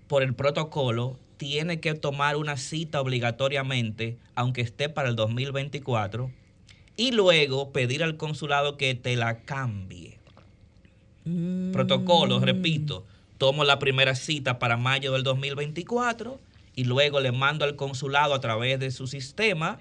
[0.08, 6.32] por el protocolo tiene que tomar una cita obligatoriamente, aunque esté para el 2024,
[6.96, 10.20] y luego pedir al consulado que te la cambie.
[11.72, 13.06] Protocolo, repito,
[13.38, 16.40] tomo la primera cita para mayo del 2024
[16.76, 19.80] y luego le mando al consulado a través de su sistema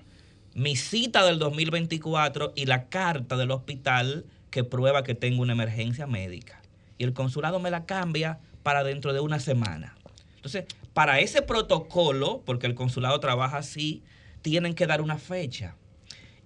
[0.54, 6.06] mi cita del 2024 y la carta del hospital que prueba que tengo una emergencia
[6.06, 6.61] médica.
[7.02, 9.96] Y el consulado me la cambia para dentro de una semana.
[10.36, 14.04] Entonces, para ese protocolo, porque el consulado trabaja así,
[14.40, 15.74] tienen que dar una fecha.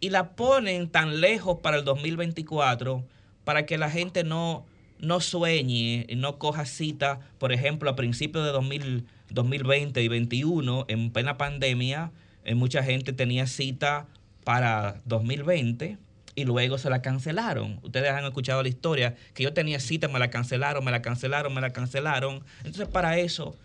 [0.01, 3.05] Y la ponen tan lejos para el 2024
[3.45, 4.65] para que la gente no,
[4.99, 10.85] no sueñe y no coja cita, por ejemplo, a principios de 2000 2020 y 2021,
[10.89, 12.13] en plena pandemia,
[12.45, 14.07] eh, mucha gente tenía cita
[14.45, 15.99] para 2020
[16.37, 17.81] y luego se la cancelaron.
[17.83, 21.53] Ustedes han escuchado la historia, que yo tenía cita, me la cancelaron, me la cancelaron,
[21.53, 22.45] me la cancelaron.
[22.59, 23.57] Entonces, para eso,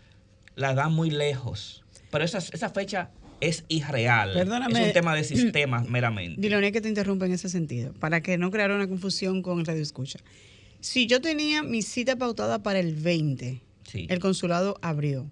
[0.55, 1.84] la dan muy lejos.
[2.10, 4.31] Pero esa, esa fecha es irreal.
[4.34, 4.81] Perdóname.
[4.81, 6.39] Es un tema de sistemas meramente.
[6.41, 9.65] Diloné, que te interrumpa en ese sentido, para que no creara una confusión con el
[9.65, 10.19] radio escucha.
[10.79, 14.07] Si yo tenía mi cita pautada para el 20, Sí.
[14.10, 15.29] el consulado abrió.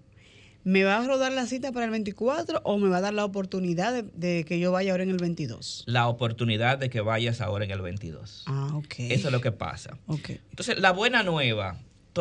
[0.62, 3.24] ¿Me va a rodar la cita para el 24 o me va a dar la
[3.24, 5.84] oportunidad de, de que yo vaya ahora en el 22?
[5.86, 8.44] La oportunidad de que vayas ahora en el 22.
[8.46, 8.94] Ah, ok.
[8.98, 9.96] Eso es lo que pasa.
[10.06, 10.30] Ok.
[10.50, 11.78] Entonces, la buena nueva,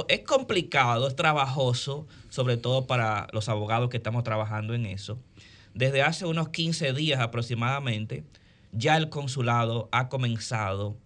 [0.08, 5.20] es complicado, es trabajoso, sobre todo para los abogados que estamos trabajando en eso.
[5.74, 8.24] Desde hace unos 15 días aproximadamente,
[8.72, 10.98] ya el consulado ha comenzado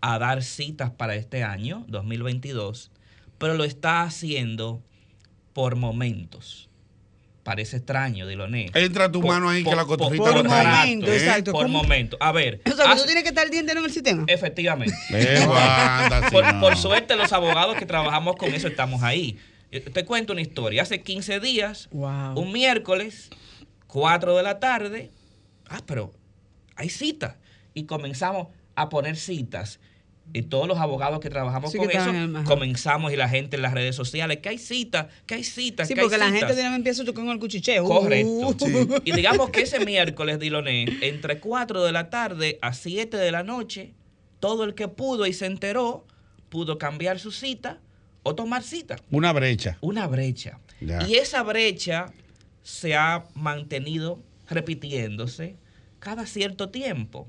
[0.00, 2.90] a dar citas para este año, 2022,
[3.38, 4.82] pero lo está haciendo
[5.52, 6.68] por momentos.
[7.42, 8.70] Parece extraño, Diloné.
[8.72, 10.66] Entra tu mano ahí que la cotorrita por no ahí.
[10.94, 11.16] momento, ¿Eh?
[11.16, 11.50] exacto.
[11.52, 11.82] Por ¿Cómo?
[11.82, 12.16] momento.
[12.20, 12.60] A ver.
[12.64, 14.24] O sea, que hace- tú tienes que estar el día entero en el sistema.
[14.28, 14.94] Efectivamente.
[16.30, 19.38] Por, por suerte, los abogados que trabajamos con eso estamos ahí.
[19.72, 20.82] Eh, Te cuento una historia.
[20.82, 22.38] Hace 15 días, Wow.
[22.38, 23.30] un miércoles,
[23.88, 25.10] 4 de la tarde,
[25.68, 26.12] ah, pero
[26.76, 27.34] hay citas.
[27.74, 29.80] Y comenzamos a poner citas.
[30.34, 32.10] Y todos los abogados que trabajamos Sí, con que eso,
[32.44, 35.94] comenzamos y la gente en las redes sociales, que hay citas, que hay citas, Sí,
[35.94, 36.56] que hay porque la gente citas.
[36.56, 37.84] de una vez empieza con el cuchicheo.
[37.84, 38.28] Correcto.
[38.30, 39.00] Uh.
[39.04, 43.42] Y digamos que ese miércoles, Diloné, entre 4 de la tarde a 7 de la
[43.42, 43.92] noche,
[44.40, 46.06] todo el que pudo y se enteró
[46.48, 47.80] pudo cambiar su cita
[48.22, 48.96] o tomar cita.
[49.10, 49.78] Una brecha.
[49.80, 50.58] Una brecha.
[50.80, 51.06] Ya.
[51.08, 52.12] Y esa brecha
[52.62, 55.56] se ha mantenido repitiéndose
[55.98, 57.26] cada cierto tiempo.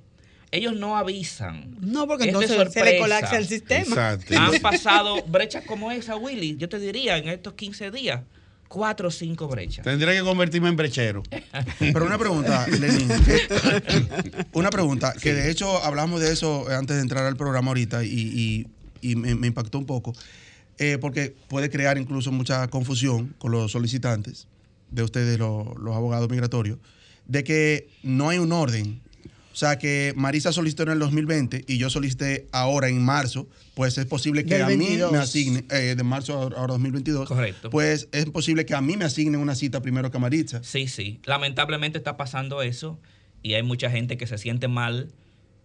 [0.56, 1.76] Ellos no avisan.
[1.82, 2.98] No, porque entonces se le sorpresa.
[3.00, 3.82] colapsa el sistema.
[4.14, 4.36] Exacto.
[4.40, 6.58] Han pasado brechas como esa, Willy.
[6.58, 8.22] Yo te diría, en estos 15 días,
[8.68, 9.84] cuatro o cinco brechas.
[9.84, 11.24] Tendría que convertirme en brechero.
[11.80, 13.10] Pero una pregunta, Lenín.
[14.54, 18.10] una pregunta, que de hecho hablamos de eso antes de entrar al programa ahorita y,
[18.10, 18.68] y-
[19.02, 20.14] y me, me impactó un poco,
[20.78, 24.48] eh, porque puede crear incluso mucha confusión con los solicitantes
[24.92, 26.78] de ustedes, lo- los abogados migratorios,
[27.28, 29.02] de que no hay un orden.
[29.54, 33.98] O sea, que Marisa solicitó en el 2020 y yo solicité ahora en marzo, pues
[34.00, 35.12] es posible que Del a mí 22.
[35.12, 37.70] me asigne, eh, de marzo a ahora 2022, Correcto.
[37.70, 40.64] pues es posible que a mí me asignen una cita primero que a Maritza.
[40.64, 41.20] Sí, sí.
[41.26, 43.00] Lamentablemente está pasando eso
[43.44, 45.12] y hay mucha gente que se siente mal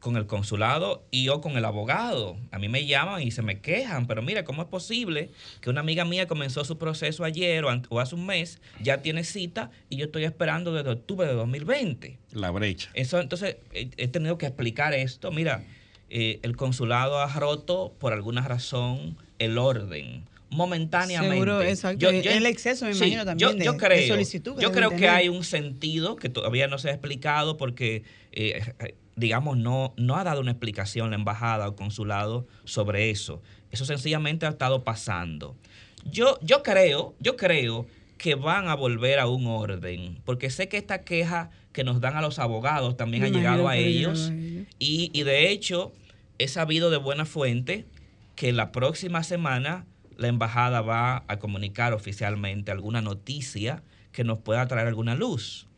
[0.00, 2.36] con el consulado y yo con el abogado.
[2.50, 5.30] A mí me llaman y se me quejan, pero mira, ¿cómo es posible
[5.60, 9.24] que una amiga mía comenzó su proceso ayer o, o hace un mes, ya tiene
[9.24, 12.18] cita y yo estoy esperando desde octubre de 2020?
[12.32, 12.90] La brecha.
[12.94, 15.32] Eso, entonces, he, he tenido que explicar esto.
[15.32, 15.64] Mira,
[16.10, 20.24] eh, el consulado ha roto por alguna razón el orden.
[20.50, 21.34] Momentáneamente.
[21.34, 22.08] Seguro, exacto.
[22.08, 25.28] El exceso, me imagino, también, Yo, yo de creo, solicitud que yo creo que hay
[25.28, 30.24] un sentido que todavía no se ha explicado porque, eh, eh, digamos, no, no ha
[30.24, 33.42] dado una explicación la embajada o consulado sobre eso.
[33.70, 35.56] Eso sencillamente ha estado pasando.
[36.04, 40.76] Yo, yo creo, yo creo que van a volver a un orden, porque sé que
[40.76, 44.30] esta queja que nos dan a los abogados también Me ha llegado ellos.
[44.30, 44.66] a ellos.
[44.78, 45.92] Y, y de hecho,
[46.38, 47.86] he sabido de buena fuente
[48.34, 49.84] que la próxima semana
[50.16, 55.68] la embajada va a comunicar oficialmente alguna noticia que nos pueda traer alguna luz.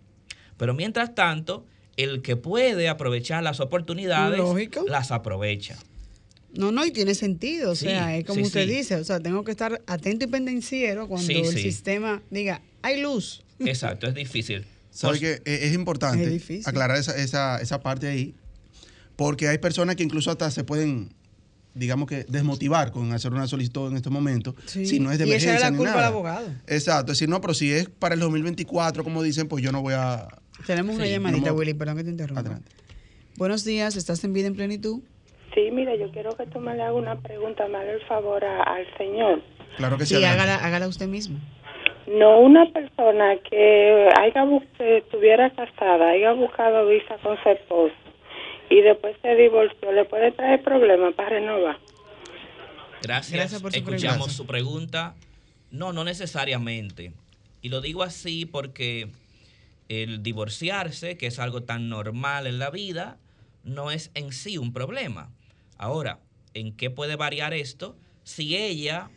[0.57, 1.67] Pero mientras tanto,
[2.03, 4.85] el que puede aprovechar las oportunidades, Lógico.
[4.89, 5.77] las aprovecha.
[6.53, 7.73] No, no, y tiene sentido.
[7.73, 8.75] O Sí, sea, es como sí, usted sí.
[8.75, 8.97] dice.
[8.97, 11.63] O sea, tengo que estar atento y pendenciero cuando Sí, el sí.
[11.63, 13.43] sistema diga, hay luz.
[13.61, 14.65] Exacto, es difícil.
[14.91, 16.65] ¿Sabe Por- que es importante Es difícil.
[16.67, 18.35] aclarar esa, esa, esa parte ahí?
[19.17, 21.13] Porque hay personas que incluso hasta se pueden,
[21.75, 24.87] digamos que, desmotivar con hacer una solicitud en este momento, Sí.
[24.87, 26.07] si no es de y echarle emergencia la ni culpa nada.
[26.09, 26.49] al abogado.
[26.67, 29.83] Exacto, es decir, no, pero si es para el 2024, como dicen, pues yo no
[29.83, 30.27] voy a...
[30.67, 32.41] Tenemos una Sí, llamadita, Willy, perdón que te interrumpa.
[32.41, 32.71] Adelante.
[33.37, 35.01] Buenos días, ¿estás en vida en plenitud?
[35.55, 38.45] Sí, mira, yo quiero que tú me le hagas una pregunta, me haga el favor
[38.45, 39.43] a- al señor.
[39.77, 40.17] Claro que sí.
[40.17, 41.39] Sí, hágala, hágala usted mismo.
[42.07, 44.45] No una persona que haya
[44.77, 47.95] que estuviera casada, haya buscado visa con su esposo
[48.69, 51.79] y después se divorció, ¿le puede traer problemas para renovar?
[53.03, 53.33] Gracias.
[53.33, 54.33] Gracias por su Escuchamos pregunta.
[54.35, 55.15] su pregunta.
[55.71, 57.13] No, no necesariamente.
[57.63, 59.09] Y lo digo así porque
[59.91, 63.19] el divorciarse, que es algo tan normal en la vida,
[63.65, 65.33] no es en sí un problema.
[65.79, 66.21] Ahora,
[66.55, 67.97] ¿en qué puede variar esto?
[68.23, 69.11] Si ella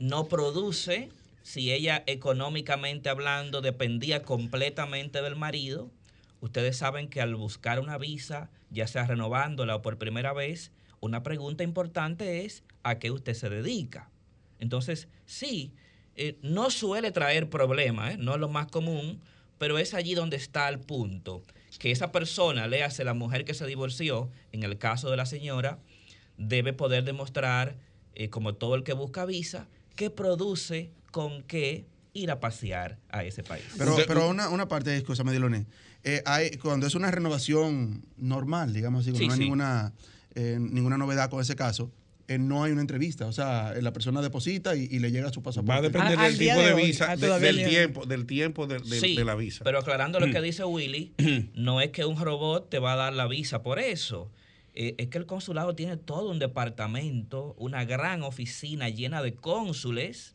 [0.00, 1.10] no produce,
[1.42, 5.88] si ella económicamente hablando dependía completamente del marido,
[6.40, 11.22] ustedes saben que al buscar una visa, ya sea renovándola o por primera vez, una
[11.22, 14.10] pregunta importante es a qué usted se dedica.
[14.58, 15.72] Entonces, sí,
[16.16, 18.16] eh, no suele traer problemas, ¿eh?
[18.18, 19.20] no es lo más común,
[19.58, 21.42] pero es allí donde está el punto.
[21.78, 25.26] Que esa persona, le hace la mujer que se divorció, en el caso de la
[25.26, 25.78] señora,
[26.38, 27.76] debe poder demostrar,
[28.14, 33.24] eh, como todo el que busca visa, que produce con qué ir a pasear a
[33.24, 33.64] ese país.
[33.76, 35.66] Pero, pero una, una parte, escúchame, Diloné.
[36.02, 39.44] Eh, hay, cuando es una renovación normal, digamos así, cuando Sí, no hay sí.
[39.44, 39.92] ninguna,
[40.34, 41.90] eh, ninguna novedad con ese caso,
[42.28, 43.26] eh, no hay una entrevista.
[43.26, 45.70] O sea, eh, la persona deposita y, y le llega su pasaporte.
[45.72, 48.06] Va a depender A- al del tipo de de, hoy, visa, ah, de- del tiempo,
[48.06, 49.64] del tiempo de, de- Sí, de la visa.
[49.64, 51.12] Pero aclarando lo que dice Willy,
[51.54, 54.30] no es que un robot te va a dar la visa por eso.
[54.74, 60.34] Eh, es que el consulado tiene todo un departamento, una gran oficina llena de cónsules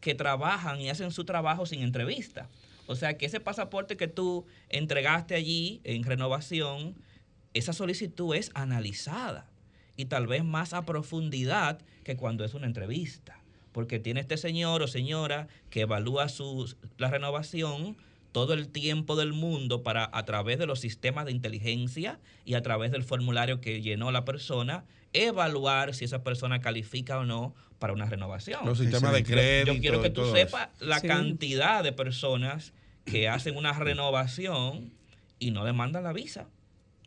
[0.00, 2.48] que trabajan y hacen su trabajo sin entrevista.
[2.86, 6.94] O sea que ese pasaporte que tú entregaste allí en renovación,
[7.54, 9.46] esa solicitud es analizada
[9.96, 13.38] y tal vez más a profundidad que cuando es una entrevista.
[13.72, 17.96] Porque tiene este señor o señora que evalúa su, la renovación
[18.32, 22.62] todo el tiempo del mundo para a través de los sistemas de inteligencia y a
[22.62, 27.92] través del formulario que llenó la persona, evaluar si esa persona califica o no para
[27.92, 28.64] una renovación.
[28.64, 29.72] Los sistemas de crédito.
[29.74, 31.06] Yo quiero que tú sepas la Sí.
[31.08, 32.72] cantidad de personas
[33.04, 34.92] que hacen una renovación
[35.38, 36.48] y no demandan la visa.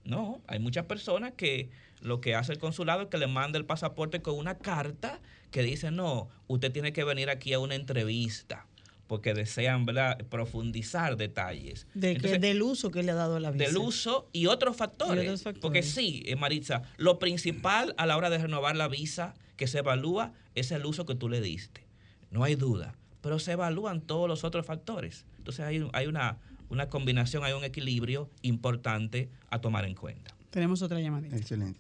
[0.04, 1.70] No, hay muchas personas que
[2.02, 5.20] lo que hace el consulado es que le manda el pasaporte con una carta
[5.52, 8.68] que dice, no, usted tiene que venir aquí a una entrevista
[9.08, 10.18] porque desean ¿verdad?
[10.30, 11.88] profundizar detalles.
[11.94, 13.66] De que, Entonces, del uso que le ha dado la visa.
[13.66, 15.24] del uso y otros factores.
[15.24, 15.62] Y otros factores.
[15.62, 19.80] Porque sí, eh, Maritza, lo principal a la hora de renovar la visa que se
[19.80, 21.88] evalúa es el uso que tú le diste.
[22.30, 22.96] No hay duda.
[23.22, 25.26] Pero se evalúan todos los otros factores.
[25.38, 26.38] Entonces hay, hay una,
[26.70, 30.37] una combinación, hay un equilibrio importante a tomar en cuenta.
[30.50, 31.36] Tenemos otra llamadita.
[31.36, 31.80] Excelente.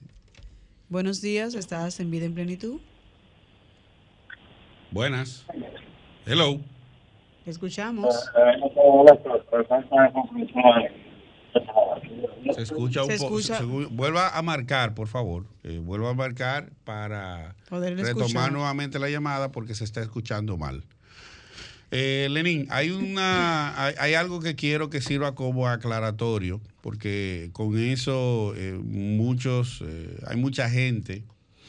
[0.90, 2.80] Buenos días, estás en Vida en Plenitud.
[4.92, 5.46] Buenas.
[6.26, 6.60] Hello.
[7.46, 8.14] Escuchamos.
[12.54, 13.40] Se escucha un poco.
[13.92, 15.46] Vuelva a marcar, por favor.
[15.64, 18.52] Eh, vuelva a marcar para Poder retomar escuchar.
[18.52, 20.84] nuevamente la llamada porque se está escuchando mal.
[21.92, 27.78] Eh, Lenín, hay una, hay, hay algo que quiero que sirva como aclaratorio, porque con
[27.78, 31.26] eso eh, muchos, eh, hay mucha gente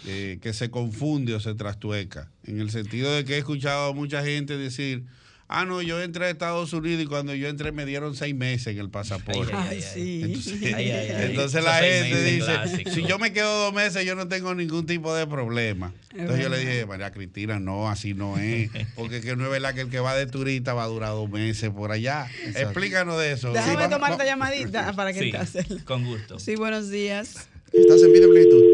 [0.06, 3.92] eh, que se confunde o se trastueca, en el sentido de que he escuchado a
[3.92, 5.06] mucha gente decir,
[5.48, 8.68] ah, no, yo entré a Estados Unidos y cuando yo entré me dieron seis meses
[8.68, 9.52] en el pasaporte.
[9.54, 10.22] Ay, Ay, ay, sí.
[10.24, 11.26] Entonces, Ay, ay, ay.
[11.30, 15.14] entonces la gente dice, si yo me quedo dos meses, yo no tengo ningún tipo
[15.14, 15.92] de problema.
[16.10, 18.70] Es Entonces yo le dije, María Cristina, no, así no es.
[18.94, 21.28] Porque que no es verdad que el que va de turista va a durar dos
[21.30, 22.26] meses por allá.
[22.54, 23.52] Explícanos de eso.
[23.52, 25.82] Déjame tomar esta llamadita para que Sí, te hacerla.
[25.84, 26.38] con gusto.
[26.38, 27.48] Sí, buenos días.
[27.72, 28.64] Estás en vida en plenitud.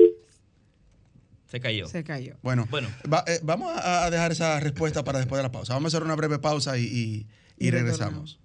[1.55, 1.87] Se cayó.
[1.87, 2.35] Se cayó.
[2.43, 2.89] Bueno, Bueno.
[3.13, 5.75] va- eh, vamos a a dejar esa respuesta para después de la pausa.
[5.75, 8.41] Vamos a hacer una breve pausa y, y- y Y regresamos.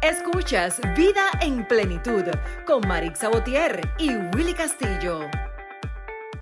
[0.00, 2.22] Escuchas Vida en Plenitud
[2.66, 5.28] con Marix Sabotier y Willy Castillo.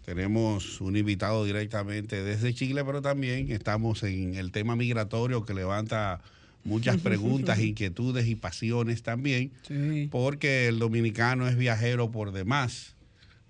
[0.04, 6.20] Tenemos un invitado directamente desde Chile, pero también estamos en el tema migratorio que levanta
[6.64, 10.08] muchas preguntas, inquietudes y pasiones también, Sí.
[10.12, 12.94] porque el dominicano es viajero por demás.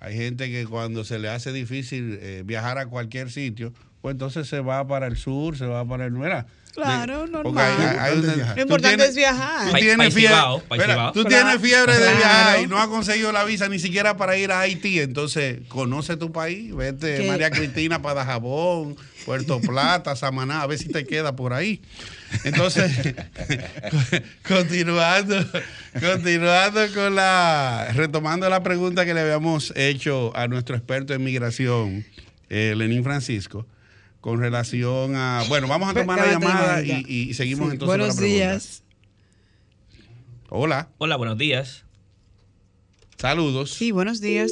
[0.00, 4.46] Hay gente que cuando se le hace difícil eh, viajar a cualquier sitio, pues entonces
[4.48, 6.12] se va para el sur, se va para el...
[6.12, 7.42] Mira, Claro, de- normal.
[7.42, 9.66] porque hay- hay- hay Lo una- importante es Lo importante tienes- es viajar.
[9.66, 10.36] Tú tienes país fiebre,
[10.70, 12.16] espera, tú tienes fiebre de Claro.
[12.16, 15.00] viajar y no has conseguido la visa ni siquiera para ir a Haití.
[15.00, 17.26] Entonces, conoce tu país, vete ¿Qué?
[17.28, 18.94] María Cristina para Dajabón,
[19.26, 21.82] Puerto Plata, Samaná, a ver si te queda por ahí.
[22.44, 22.92] Entonces,
[24.48, 25.36] continuando,
[26.00, 32.04] continuando con la, retomando la pregunta que le habíamos hecho a nuestro experto en migración,
[32.50, 33.66] eh, Lenín Francisco,
[34.20, 38.24] con relación a, bueno, vamos a tomar la llamada y, seguimos Sí, entonces Buenos con
[38.24, 38.52] la pregunta.
[38.54, 38.82] días.
[40.50, 41.84] Hola, Hola, buenos días.
[43.18, 43.72] saludos.
[43.74, 44.50] Sí, buenos días.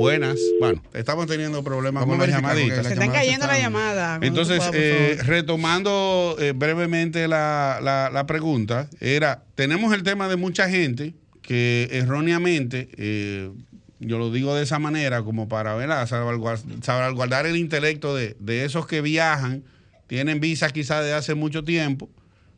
[0.00, 0.40] Buenas.
[0.58, 2.78] Bueno, estamos teniendo problemas Vamos con las llamaditas.
[2.78, 4.18] la- Se están llamadas cayendo la llamada.
[4.22, 10.36] Entonces, puedas, eh, retomando eh, brevemente la, la- la pregunta, era, tenemos el tema de
[10.36, 13.50] mucha gente que erróneamente, eh,
[13.98, 16.06] yo lo digo de esa manera, como para ¿verdad?
[16.06, 19.64] salvaguardar, salvaguardar el intelecto de, de esos que viajan,
[20.06, 22.08] tienen visas quizás de hace mucho tiempo,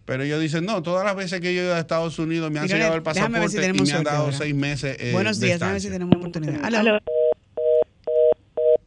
[0.04, 2.60] pero ellos dicen, no, todas las veces que yo he ido a Estados Unidos me
[2.60, 4.36] han Dígale, sellado el ver si pasaporte y me han dado ahora.
[4.36, 4.96] seis meses.
[5.00, 6.64] eh, Buenos de días, déjame ver si tenemos oportunidad.
[6.64, 6.98] Aló.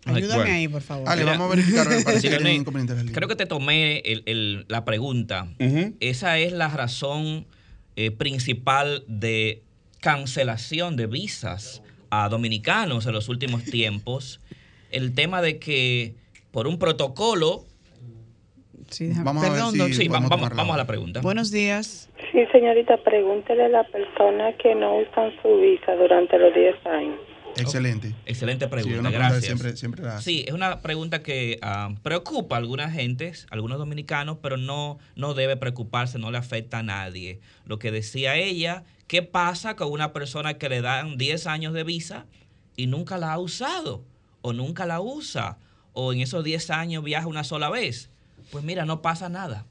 [0.05, 0.53] Ayúdame Bueno.
[0.55, 1.09] ahí, por favor.
[1.09, 1.87] Ale, Mira, vamos a verificar.
[2.19, 3.11] Sí, que la línea.
[3.13, 5.47] Creo que te tomé el- el- la pregunta.
[5.59, 5.95] Ujú.
[5.99, 7.45] Esa es la razón
[7.95, 9.63] eh, principal de
[10.01, 14.39] cancelación de visas a dominicanos en los últimos tiempos.
[14.91, 16.15] El tema de que
[16.51, 17.65] por un protocolo...
[18.91, 19.93] Sí, déjame- Vamos a ver Perdón, si-.
[19.95, 21.21] Sí, vamos a vamos, a la pregunta.
[21.21, 22.09] Buenos días.
[22.31, 27.19] Sí, señorita, pregúntele a las personas que no usan su visa durante los 10 años.
[27.57, 28.15] Excelente.
[28.25, 29.45] Excelente Sí, pregunta, una que gracias.
[29.45, 34.37] siempre, siempre la Sí, es una pregunta que ah, preocupa a algunas gentes, algunos dominicanos,
[34.41, 37.39] pero no, no debe preocuparse, no le afecta a nadie.
[37.65, 41.83] Lo que decía ella, ¿qué pasa con una persona que le dan 10 años de
[41.83, 42.25] visa
[42.75, 44.03] y nunca la ha usado?
[44.41, 45.57] O nunca la usa,
[45.93, 48.09] o en esos 10 años viaja una sola vez.
[48.51, 49.65] Pues mira, no pasa nada.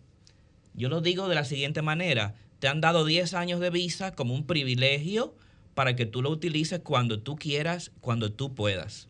[0.74, 2.34] Yo lo digo de la siguiente manera.
[2.58, 5.36] Te han dado 10 años de visa como un privilegio
[5.74, 9.08] para que tú lo utilices cuando tú quieras, cuando tú puedas.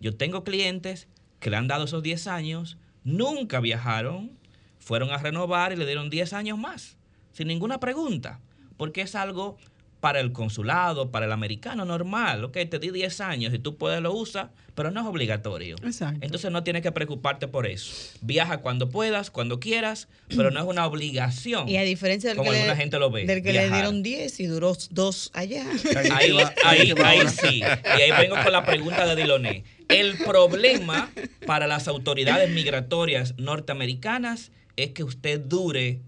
[0.00, 1.08] Yo tengo clientes
[1.40, 4.32] que le han dado esos 10 años, nunca viajaron,
[4.78, 6.96] fueron a renovar y le dieron 10 años más,
[7.32, 8.40] sin ninguna pregunta,
[8.76, 9.58] porque es algo
[10.00, 12.44] para el consulado, para el americano normal.
[12.44, 15.76] Ok, te di 10 años y tú puedes lo usas, pero no es obligatorio.
[15.82, 16.20] Exacto.
[16.22, 17.92] Entonces no tienes que preocuparte por eso.
[18.20, 21.68] Viaja cuando puedas, cuando quieras, pero no es una obligación.
[21.68, 23.26] Y a diferencia del como que, alguna le, gente lo ve.
[23.26, 25.64] del que le dieron 10 y duró dos allá.
[25.96, 27.60] Ahí Ahí, ahí, ahí sí.
[27.60, 29.64] Y ahí vengo con la pregunta de Diloné.
[29.88, 31.10] El problema
[31.46, 36.00] para las autoridades migratorias norteamericanas es que usted dure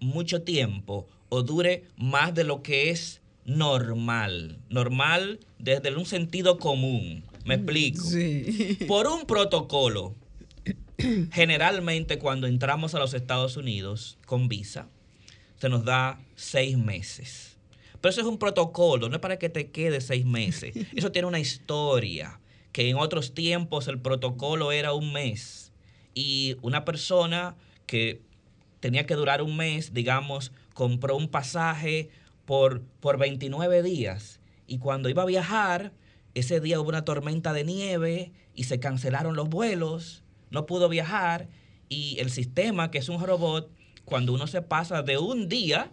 [0.00, 3.19] mucho tiempo o dure más de lo que es
[3.56, 4.58] normal.
[4.68, 7.24] Normal desde un sentido común.
[7.44, 8.02] Me explico.
[8.02, 8.78] Sí.
[8.86, 10.14] Por un protocolo,
[11.32, 14.88] generalmente cuando entramos a los Estados Unidos con visa,
[15.56, 17.56] se nos da seis meses.
[18.00, 20.74] Pero eso es un protocolo, no es para que te quede seis meses.
[20.96, 22.40] Eso tiene una historia,
[22.72, 25.70] que en otros tiempos el protocolo era un mes.
[26.14, 28.22] Y una persona que
[28.80, 32.10] tenía que durar un mes, digamos, compró un pasaje
[32.50, 34.40] por, por 29 días.
[34.66, 35.92] Y cuando iba a viajar,
[36.34, 41.48] ese día hubo una tormenta de nieve y se cancelaron los vuelos, no pudo viajar.
[41.88, 43.70] Y el sistema, que es un robot,
[44.04, 45.92] cuando uno se pasa de un día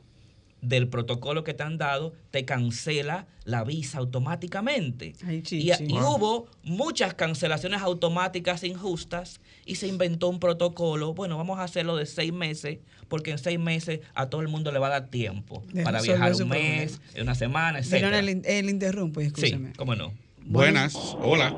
[0.61, 5.13] del protocolo que te han dado, te cancela la visa automáticamente.
[5.25, 11.13] Ay, Y, hubo muchas cancelaciones automáticas injustas y se inventó un protocolo.
[11.13, 14.71] Bueno, vamos a hacerlo de seis meses, porque en seis meses a todo el mundo
[14.71, 17.91] le va a dar tiempo De para viajar un mes, una semana, etc.
[17.91, 19.73] Perdón, el, el interrumpo, Sí, escúchame.
[19.77, 20.11] cómo no.
[20.45, 21.53] Buenas, hola.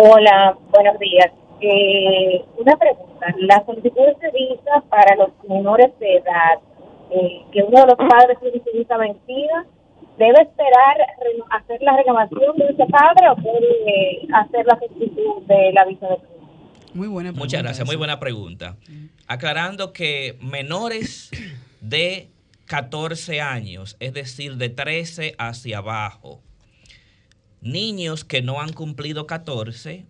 [0.00, 1.30] Hola, buenos días.
[1.60, 3.26] Eh, una pregunta.
[3.40, 6.58] Las solicitudes de visa para los menores de edad,
[7.10, 9.64] eh, que uno de los padres tiene su visa vencida,
[10.18, 10.96] ¿debe esperar
[11.50, 16.06] hacer la renovación de ese padre o puede eh, hacer la solicitud de la visa
[16.08, 16.16] de
[16.94, 17.44] Muy buena pregunta.
[17.44, 18.76] Muchas gracias, muy buena pregunta.
[19.26, 21.30] Aclarando que menores
[21.80, 22.28] de
[22.66, 26.42] 14 años, es decir, de 13 hacia abajo,
[27.60, 30.06] niños que no han cumplido 14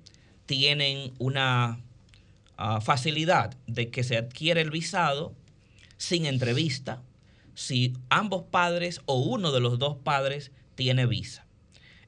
[0.47, 1.79] tienen una
[2.57, 5.35] ah, facilidad de que se adquiere el visado
[5.99, 7.03] sin entrevista
[7.59, 11.45] si ambos padres o uno de los dos padres tiene visa.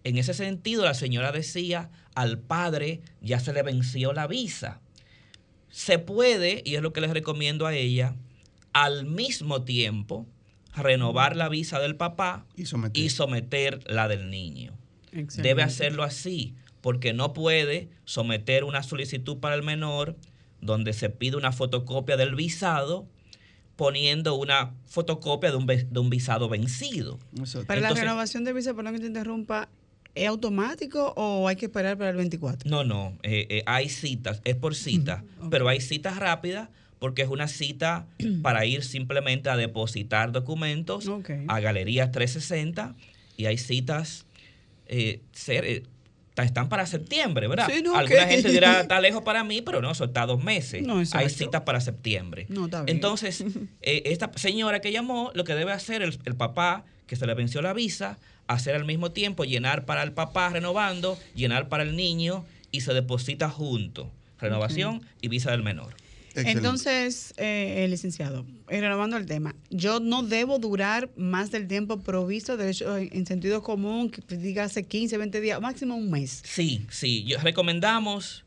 [0.04, 4.80] En ese sentido, la señora decía, al padre ya se le venció la visa.
[5.68, 8.14] Se puede, y es lo que les recomiendo a ella,
[8.72, 10.24] al mismo tiempo
[10.76, 13.02] renovar la visa del papá Y someter.
[13.02, 14.78] y someter la del niño.
[15.36, 20.16] Debe hacerlo así, porque no puede someter una solicitud para el menor
[20.60, 23.08] donde se pide una fotocopia del visado
[23.84, 27.18] poniendo una fotocopia de un, de un visado vencido.
[27.66, 29.70] Para la renovación de visa, perdón que te interrumpa,
[30.14, 32.70] ¿es automático o hay que esperar para el 24?
[32.70, 37.28] No, no, eh, eh, hay citas, es por cita, pero hay citas rápidas porque es
[37.28, 38.06] una cita
[38.42, 41.06] para ir simplemente a depositar documentos
[41.48, 42.94] a Galerías 360
[43.38, 44.26] y hay citas,
[44.88, 45.82] eh, ser- eh,
[46.44, 47.68] están para septiembre, ¿verdad?
[47.72, 50.82] Sí, no, Alguna gente dirá, está lejos para mí, pero no, eso está dos meses.
[50.82, 52.46] No, hay citas para septiembre.
[52.48, 52.96] No, está bien.
[52.96, 53.44] Entonces,
[53.82, 57.34] eh, esta señora que llamó, lo que debe hacer el, el papá, que se le
[57.34, 61.96] venció la visa, hacer al mismo tiempo, llenar para el papá renovando, llenar para el
[61.96, 64.10] niño y se deposita junto.
[64.40, 65.94] Renovación y visa del menor.
[66.30, 66.58] Excelente.
[66.58, 72.56] Entonces, eh, licenciado, eh, renovando el tema, yo no debo durar más del tiempo provisto,
[72.56, 76.42] de hecho, en, en sentido común, que diga hace 15, 20 días, máximo un mes.
[76.44, 77.24] Sí, sí.
[77.24, 78.44] Yo recomendamos,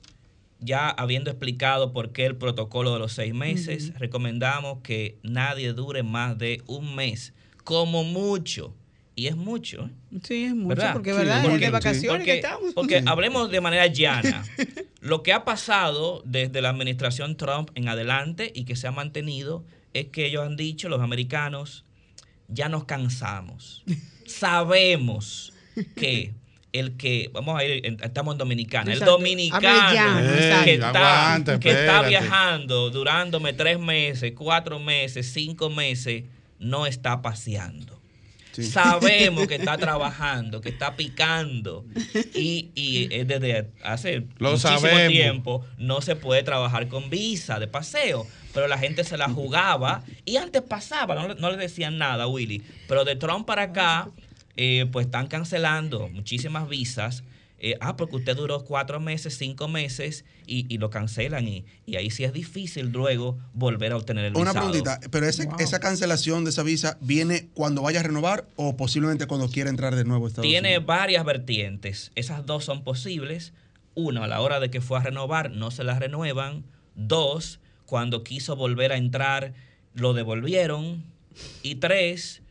[0.60, 6.04] ya habiendo explicado por qué el protocolo de los seis meses, recomendamos que nadie dure
[6.04, 8.74] más de un mes, como mucho.
[9.16, 9.84] Y es mucho.
[9.86, 10.20] ¿eh?
[10.24, 10.94] Sí, es mucho, ¿Verdad?
[10.94, 12.74] porque Sí, verdad, es porque- de vacaciones porque, que estamos.
[12.74, 14.44] porque hablemos de manera llana.
[15.02, 19.66] Lo que ha pasado desde la administración Trump en adelante y que se ha mantenido
[19.94, 21.86] es que ellos han dicho, los americanos,
[22.48, 23.84] ya nos cansamos.
[24.26, 25.54] Sabemos
[25.96, 26.34] que
[26.72, 29.12] el que, vamos a ir, estamos en Dominicana, el Exacto.
[29.18, 30.70] dominicano que, exacto.
[30.72, 30.90] está,
[31.28, 36.24] aguanta, que está viajando, durándome tres meses, cuatro meses, cinco meses,
[36.58, 38.02] no está paseando.
[38.62, 41.86] Sabemos que está trabajando, que está picando.
[42.36, 45.12] Y, y eh, desde hace Lo muchísimo sabemos.
[45.12, 48.28] tiempo no se puede trabajar con visa de paseo.
[48.54, 52.28] Pero la gente se la jugaba y antes pasaba, no, le- no le decían nada,
[52.28, 52.62] Willy.
[52.88, 54.10] Pero de Trump para acá,
[54.56, 57.24] eh, pues están cancelando muchísimas visas.
[57.66, 61.48] Eh, ah, porque usted duró cuatro meses, cinco meses y, y lo cancelan.
[61.48, 64.70] Y, y ahí sí es difícil luego volver a obtener el Una visado.
[64.72, 69.28] preguntita, pero ese- esa cancelación de esa visa viene cuando vaya a renovar o posiblemente
[69.28, 70.86] cuando quiera entrar de nuevo a Estados Tiene Unidos?
[70.86, 72.12] varias vertientes.
[72.16, 73.54] Esas dos son posibles.
[73.96, 76.66] Uno, a la hora de que fue a renovar, no se la renuevan.
[76.96, 79.54] Dos, cuando quiso volver a entrar,
[79.96, 81.04] lo devolvieron.
[81.62, 82.42] Y tres,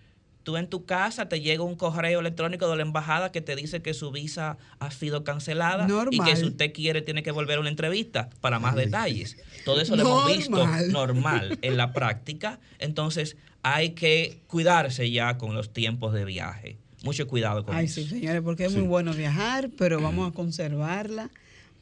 [0.42, 3.82] tú en tu casa te llega un correo electrónico de la embajada que te dice
[3.82, 7.60] que su visa ha sido cancelada y que si usted quiere tiene que volver a
[7.60, 9.36] una entrevista para más detalles.
[9.64, 11.58] Todo eso lo hemos visto Normal.
[11.62, 12.60] en la práctica.
[12.78, 16.78] Entonces hay que cuidarse ya con los tiempos de viaje.
[17.04, 18.00] Mucho cuidado con Ay, eso.
[18.00, 21.30] sí, señores, porque es muy bueno viajar, pero vamos a conservarla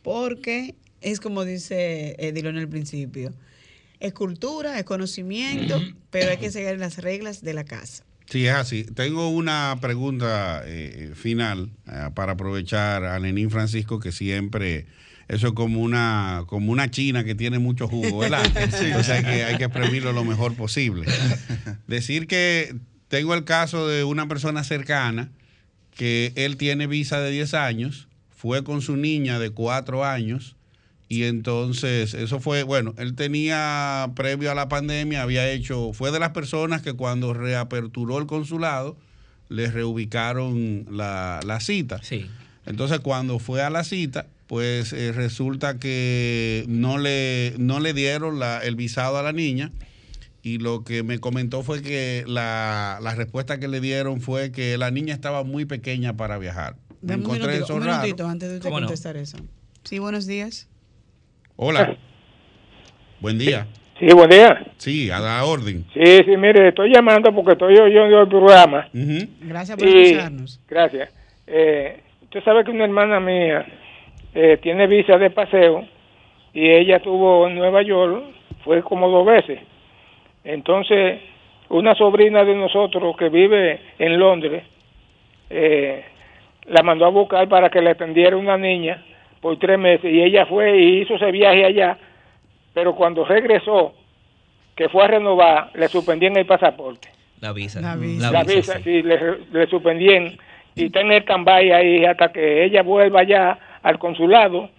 [0.03, 3.33] porque es como dice Edilon al principio.
[3.99, 5.79] Es cultura, es conocimiento,
[6.11, 8.05] pero hay que seguir las reglas de la casa.
[8.31, 8.85] Sí, es así.
[8.85, 14.87] Tengo una pregunta eh, final eh, para aprovechar a Lenín Francisco, que siempre
[15.27, 18.43] eso es como una, como una china que tiene mucho jugo, ¿verdad?
[18.99, 21.07] O sea que hay que exprimirlo lo mejor posible.
[21.89, 22.77] Decir que
[23.09, 25.33] tengo el caso de una persona cercana
[25.97, 30.57] que él tiene visa de 10 años, fue con su niña de 4 años
[31.11, 36.21] y entonces eso fue, bueno, él tenía previo a la pandemia, había hecho, fue de
[36.21, 38.97] las personas que cuando reaperturó el consulado,
[39.49, 42.01] le reubicaron la, la cita.
[42.03, 42.27] Sí.
[42.65, 48.39] Entonces cuando fue a la cita, pues eh, resulta que no le, no le dieron
[48.39, 49.73] la- el visado a la niña
[50.43, 54.79] y lo que me comentó fue que la, la respuesta que le dieron fue que
[54.79, 56.77] la niña estaba muy pequeña para viajar.
[57.03, 58.03] Me Dame un minutito, eso un raro.
[58.03, 59.39] minutito antes de usted contestar eso.
[59.85, 60.69] Sí, buenos días.
[61.63, 61.95] Hola.
[63.21, 63.67] Buen día.
[63.99, 64.65] Sí, buen día.
[64.79, 65.85] Sí, a la orden.
[65.93, 68.89] Sí, sí, mire, estoy llamando porque estoy oyendo el programa.
[68.95, 69.29] Ujú.
[69.43, 70.59] Gracias por Y- escucharnos.
[70.67, 71.15] Gracias.
[71.47, 73.67] Eh, usted sabe que una hermana mía
[74.35, 75.85] eh, tiene visa de paseo
[76.55, 78.25] y ella estuvo en Nueva York,
[78.65, 79.61] fue como dos veces.
[80.45, 81.21] Entonces,
[81.69, 84.65] una sobrina de nosotros que vive en Londres
[85.51, 86.05] eh,
[86.69, 89.05] la mandó a buscar para que le atendiera una niña
[89.41, 91.99] por tres meses y ella fue y hizo ese viaje allá,
[92.75, 93.95] pero cuando regresó,
[94.77, 97.09] que fue a renovar, le suspendían el pasaporte.
[97.41, 97.81] La visa.
[97.81, 98.31] La visa.
[98.31, 99.19] La visa, sí, le,
[99.53, 100.37] le suspendían
[100.75, 104.71] y está en el cambay ahí hasta que ella vuelva ya al consulado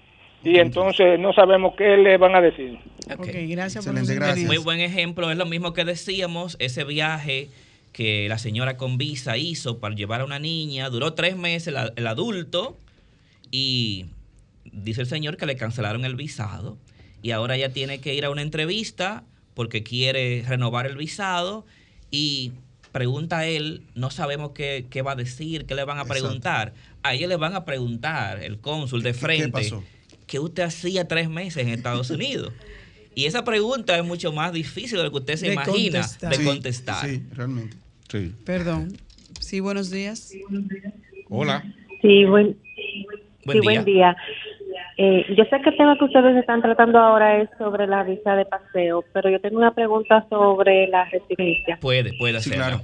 [0.44, 2.78] y entonces no sabemos qué le van a decir.
[3.18, 4.46] Ok, gracias Excelente.
[4.46, 7.50] Muy buen ejemplo, es lo mismo que decíamos, ese viaje
[7.94, 11.92] que la señora con visa hizo para llevar a una niña, duró tres meses la-
[11.96, 12.78] el adulto
[13.52, 14.06] y
[14.66, 16.78] dice el señor que le cancelaron el visado
[17.22, 21.66] y ahora ella tiene que ir a una entrevista porque quiere renovar el visado
[22.10, 22.54] y
[22.92, 26.22] pregunta a él, no sabemos qué, qué va a decir, qué le van a Exacto.
[26.24, 26.74] preguntar.
[27.04, 29.84] A ella le van a preguntar, el cónsul de ¿Qué- qué frente, pasó?
[30.28, 32.54] ¿qué usted hacía tres meses en Estados Unidos?
[33.14, 36.38] Y esa pregunta es mucho más difícil de lo que usted se De imagina contestar.
[36.38, 37.10] de contestar.
[37.10, 37.76] Sí, realmente.
[38.10, 38.32] Sí.
[38.46, 38.94] Perdón.
[39.42, 40.32] Sí, buenos días.
[41.28, 41.62] Hola.
[42.02, 42.58] Sí, buen,
[43.46, 43.82] Buen sí, día.
[43.82, 44.16] buen día.
[45.04, 48.36] Eh, yo sé que el tema que ustedes están tratando ahora es sobre la visa
[48.36, 51.80] de paseo, pero yo tengo una pregunta sobre la residencia.
[51.82, 52.82] Puede, puede Sí, claro.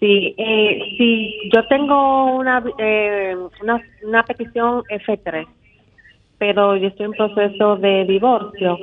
[0.00, 5.46] Sí, eh, si yo tengo una, eh, una, una petición F3,
[6.38, 8.78] pero yo estoy en proceso de divorcio,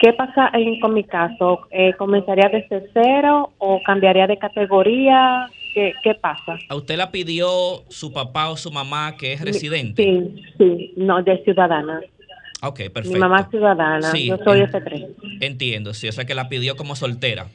[0.00, 1.68] ¿qué pasa en- con mi caso?
[1.70, 5.48] Eh, ¿Comenzaría desde cero o cambiaría de categoría?
[5.74, 6.58] ¿Qué, qué pasa?
[6.68, 10.02] ¿A usted la pidió su papá o su mamá que es residente?
[10.02, 12.00] Sí, sí, no, de ciudadana.
[12.62, 13.10] Ok, perfecto.
[13.12, 15.06] Mi mamá es ciudadana, Sí, yo soy en- F3.
[15.40, 17.46] Entiendo, sí, o sea que la pidió como soltera.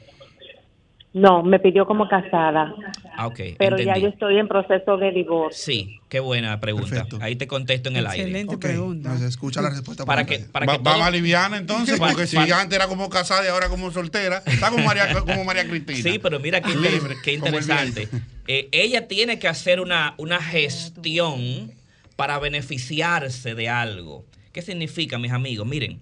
[1.14, 2.74] No, me pidió como casada,
[3.16, 3.40] Ah, ok.
[3.56, 5.56] pero ya yo estoy en proceso de divorcio.
[5.64, 7.06] Sí, qué buena pregunta.
[7.20, 8.24] Ahí te contesto en el aire.
[8.24, 9.10] Excelente pregunta.
[9.10, 10.04] nos escucha la respuesta.
[10.04, 13.08] Para que, para Va- que va todo- más liviana entonces, porque si antes era como
[13.10, 16.02] casada y ahora como soltera, está como María, como María Cristina.
[16.02, 18.08] Sí, pero mira qué, inter- Libre, qué interesante.
[18.48, 21.70] Eh, ella tiene que hacer una, una gestión
[22.16, 24.24] para beneficiarse de algo.
[24.52, 25.64] ¿Qué significa, mis amigos?
[25.66, 26.00] Miren,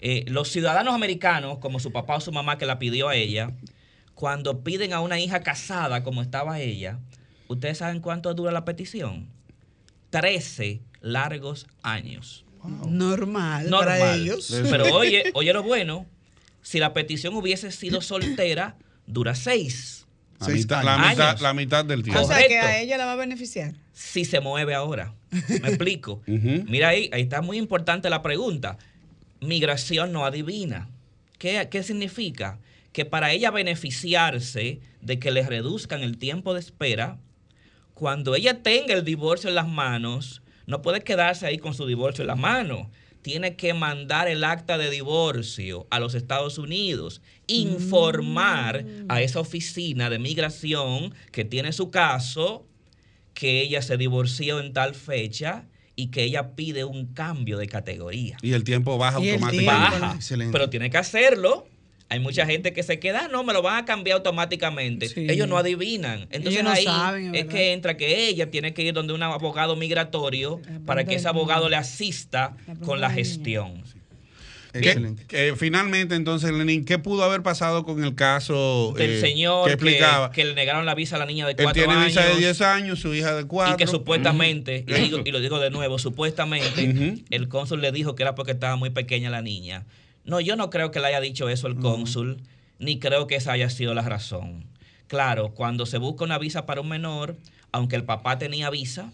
[0.00, 3.50] eh, los ciudadanos americanos, como su papá o su mamá que la pidió a ella,
[4.20, 6.98] cuando piden a una hija casada como estaba ella,
[7.48, 9.30] ¿ustedes saben cuánto dura la petición?
[10.10, 12.44] 13 largos años.
[12.86, 13.98] Normal, Normal.
[13.98, 14.54] para ellos.
[14.70, 16.04] Pero oye, oye lo bueno,
[16.60, 20.06] si la petición hubiese sido soltera, dura 6.
[20.38, 22.24] La Seis mitad, la, mitad, la mitad del o tiempo.
[22.26, 23.72] sea que a ella la va a beneficiar.
[23.94, 25.14] si se mueve ahora.
[25.48, 26.20] ¿Me explico?
[26.26, 28.76] Mira ahí, ahí está muy importante la pregunta.
[29.40, 30.90] Migración no adivina.
[31.38, 32.58] ¿Qué, qué significa?
[32.92, 37.18] Que para ella beneficiarse de que le reduzcan el tiempo de espera,
[37.94, 42.22] cuando ella tenga el divorcio en las manos, no puede quedarse ahí con su divorcio
[42.22, 42.88] en las manos.
[43.22, 50.08] Tiene que mandar el acta de divorcio a los Estados Unidos, informar a esa oficina
[50.08, 52.66] de migración que tiene su caso,
[53.34, 55.66] que ella se divorció en tal fecha
[55.96, 58.38] y que ella pide un cambio de categoría.
[58.40, 59.66] Y el tiempo baja automáticamente.
[59.66, 60.52] Baja, Excelente.
[60.52, 61.66] pero tiene que hacerlo.
[62.10, 65.08] Hay mucha gente que se queda, "Ah, no, me lo van a cambiar automáticamente.
[65.08, 65.26] Sí.
[65.30, 66.26] Ellos no adivinan.
[66.30, 69.76] Entonces no ahí saben, es que entra que ella tiene que ir donde un abogado
[69.76, 73.82] migratorio para que ese abogado le asista con la gestión.
[74.72, 75.24] ¿Qué- Excelente.
[75.26, 79.70] que finalmente, entonces, Lenín, ¿qué pudo haber pasado con el caso Del eh, señor que
[79.70, 80.30] que, explicaba?
[80.30, 82.06] que le negaron la visa a la niña de Él cuatro tiene años.
[82.06, 83.74] visa de 10 años, su hija de 4.
[83.74, 88.14] Y que supuestamente, y, digo- y lo digo de nuevo, supuestamente el cónsul le dijo
[88.14, 89.86] que era porque estaba muy pequeña la niña.
[90.30, 92.40] No, yo no creo que le haya dicho eso el cónsul,
[92.78, 94.64] ni creo que esa haya sido la razón.
[95.08, 97.36] Claro, cuando se busca una visa para un menor,
[97.72, 99.10] aunque el papá tenía visa,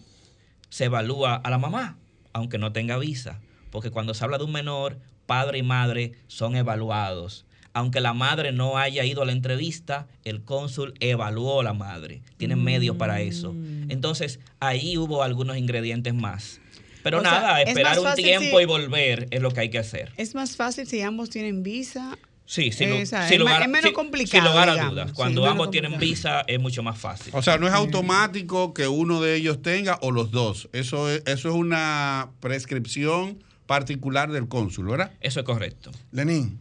[0.69, 1.97] se evalúa a la mamá,
[2.33, 3.39] aunque no tenga visa.
[3.71, 7.47] Porque cuando se habla de un menor, padre y madre son evaluados.
[7.73, 12.21] Aunque la madre no haya ido a la entrevista, el cónsul evaluó a la madre.
[12.37, 13.55] Tienen medios para eso.
[13.89, 16.61] Entonces, ahí hubo algunos ingredientes más.
[17.07, 19.79] Pero O nada, es esperar un tiempo si- y volver es lo que hay que
[19.79, 20.11] hacer.
[20.17, 22.17] Es más fácil si ambos tienen visa.
[22.49, 24.69] Sí, sin, Eh, lu- o sea, sin es ma- lugar, es menos complicado, sin lugar
[24.69, 24.93] a digamos.
[24.93, 25.11] dudas.
[25.13, 27.33] Cuando ambos tienen visa es mucho más fácil.
[27.35, 30.69] O sea, no es automático que uno de ellos tenga o los dos.
[30.71, 35.11] Eso es, eso es una prescripción particular del cónsul, ¿verdad?
[35.19, 35.91] Eso es correcto.
[36.11, 36.59] Lenín,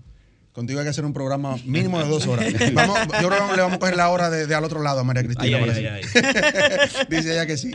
[0.57, 2.51] contigo hay que hacer un programa mínimo de dos horas.
[2.73, 5.01] Vamos, yo creo que le vamos a coger la hora de, de al otro lado
[5.01, 5.59] a María Cristina.
[5.59, 6.03] Ay, ay, ay.
[7.11, 7.73] Dice ella que sí.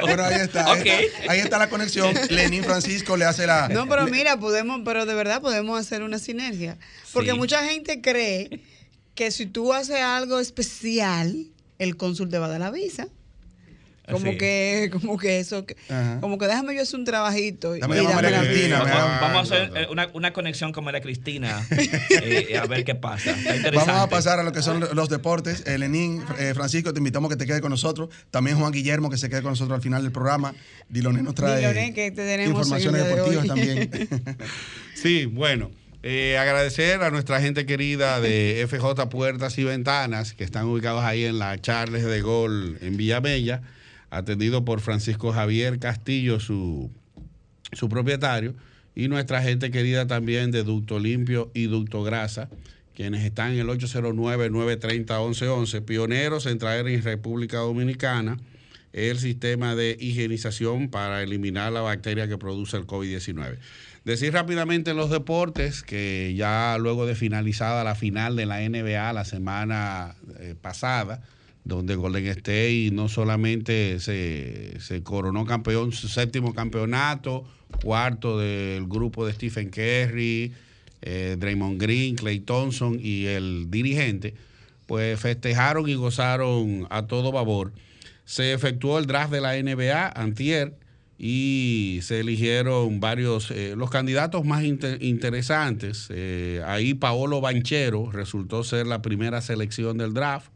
[0.00, 0.72] Bueno, ahí está.
[0.72, 0.86] Ahí, Ok.
[0.86, 2.14] está, ahí está la conexión.
[2.30, 3.68] Lenín Francisco le hace la.
[3.68, 6.76] No, pero mira, podemos, pero de verdad podemos hacer una sinergia.
[7.12, 7.36] Porque Sí.
[7.36, 8.60] mucha gente cree
[9.14, 11.46] que si tú haces algo especial,
[11.78, 13.08] el cónsul te va a dar la visa.
[14.10, 15.76] Como que, como que eso, que-
[16.20, 19.36] como que déjame yo hacer un trabajito y, Dame y María la Cristina, Vamos, vamos
[19.52, 21.66] a hacer eh, una, una conexión con María Cristina
[22.10, 23.30] eh, a ver qué pasa.
[23.32, 23.70] Está.
[23.72, 25.64] Vamos a pasar a lo que son los deportes.
[25.66, 28.08] Eh, Lenín, eh, Francisco, te invitamos a que te quedes con nosotros.
[28.30, 30.54] También Juan Guillermo, que se quede con nosotros al final del programa.
[30.88, 33.48] Diloné nos trae Diloné, que te tenemos informaciones de deportivas hoy.
[33.48, 34.36] también.
[34.94, 35.70] Sí, bueno.
[36.02, 41.24] eh, agradecer a nuestra gente querida de FJ Puertas y Ventanas, que están ubicados ahí
[41.24, 43.62] en la Charles de Gol en Villamella,
[44.10, 46.90] atendido por Francisco Javier Castillo, su,
[47.72, 48.56] su propietario,
[48.94, 52.48] y nuestra gente querida también de Ducto Limpio y Ducto Grasa,
[52.94, 58.38] quienes están en el 809-930-1111, pioneros en traer en República Dominicana
[58.94, 63.58] el sistema de higienización para eliminar la bacteria que produce el COVID-19.
[64.06, 69.12] Decir rápidamente en los deportes que ya luego de finalizada la final de la NBA
[69.12, 71.20] la semana eh, pasada,
[71.66, 77.44] donde Golden State no solamente se, se coronó campeón, su séptimo campeonato,
[77.82, 80.52] cuarto del grupo de Stephen Curry,
[81.02, 84.34] eh, Draymond Green, Clay Thompson y el dirigente,
[84.86, 87.72] pues festejaron y gozaron a todo babor.
[88.24, 90.74] Se efectuó el draft de la NBA antier
[91.18, 96.06] y se eligieron varios, eh, los candidatos más inter- interesantes.
[96.10, 100.50] Eh, ahí Paolo Banchero resultó ser la primera selección del draft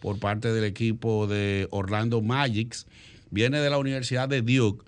[0.00, 2.86] por parte del equipo de Orlando Magics.
[3.30, 4.84] Viene de la Universidad de Duke.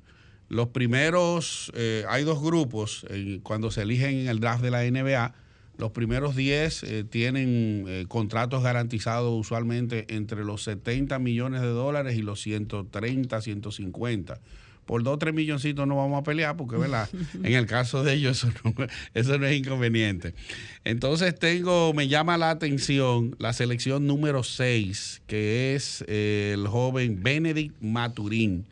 [0.48, 4.82] Los primeros, eh, hay dos grupos eh, cuando se eligen en el draft de la
[4.82, 5.34] NBA.
[5.78, 12.22] Los primeros 10 eh, tienen contratos garantizados usualmente entre los 70 millones de dólares y
[12.22, 14.40] los 130, 150.
[14.86, 17.08] Por 2 o 3 milloncitos no vamos a pelear porque, ¿verdad?
[17.42, 18.74] en el caso de ellos eso no,
[19.14, 20.34] eso no es inconveniente.
[20.84, 27.22] Entonces tengo, me llama la atención la selección número 6, que es eh, el joven
[27.22, 28.66] Benedict Maturín.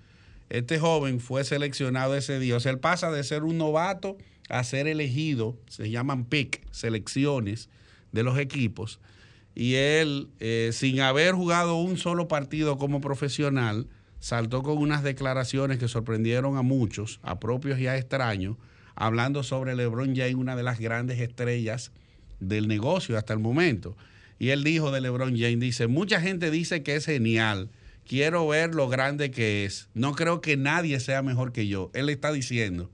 [0.48, 2.56] Este joven fue seleccionado ese día.
[2.56, 7.68] O sea, él pasa de ser un novato a ser elegido, se llaman pick, selecciones
[8.11, 8.98] de los equipos.
[9.54, 13.86] Y él, eh, sin haber jugado un solo partido como profesional,
[14.20, 18.56] saltó con unas declaraciones que sorprendieron a muchos, a propios y a extraños,
[18.94, 21.90] hablando sobre LeBron James, una de las grandes estrellas
[22.38, 23.96] del negocio hasta el momento.
[24.38, 27.70] Y él dijo de LeBron James, dice, mucha gente dice que es genial,
[28.06, 31.90] quiero ver lo grande que es, no creo que nadie sea mejor que yo.
[31.94, 32.90] Él está diciendo,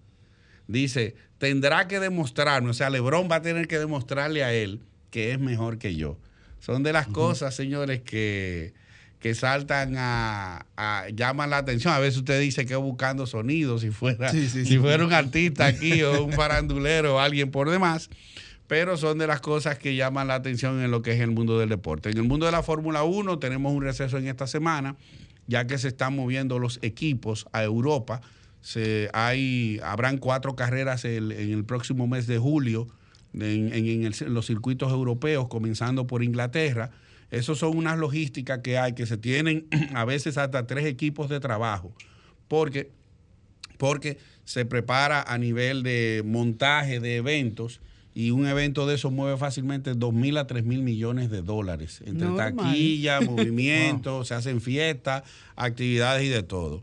[0.68, 5.32] dice, tendrá que demostrarme, o sea, LeBron va a tener que demostrarle a él que
[5.32, 6.18] es mejor que yo.
[6.60, 8.74] Son de las cosas, señores, que,
[9.20, 11.92] que saltan a, a- llaman la atención.
[11.94, 14.78] A veces usted dice que buscando sonidos, si fuera, Sí, sí, si sí.
[14.78, 18.10] fuera un artista aquí o un farandulero o alguien por demás.
[18.68, 21.58] Pero son de las cosas que llaman la atención en lo que es el mundo
[21.58, 22.10] del deporte.
[22.10, 24.96] En el mundo de la Fórmula 1 tenemos un receso en esta semana,
[25.46, 28.20] ya que se están moviendo los equipos a Europa.
[28.60, 32.88] Se, hay, habrán cuatro carreras el- en el próximo mes de julio
[33.34, 36.90] en, en- en el- en los circuitos europeos, comenzando por Inglaterra.
[37.30, 41.40] Esas son unas logísticas que hay, que se tienen a veces hasta tres equipos de
[41.40, 41.92] trabajo,
[42.48, 42.90] porque,
[43.78, 47.80] porque se prepara a nivel de montaje de eventos
[48.14, 52.00] y un evento de esos mueve fácilmente 2 mil a 3 mil millones de dólares
[52.06, 55.22] entre taquilla, movimiento, se hacen fiestas,
[55.56, 56.82] actividades y de todo.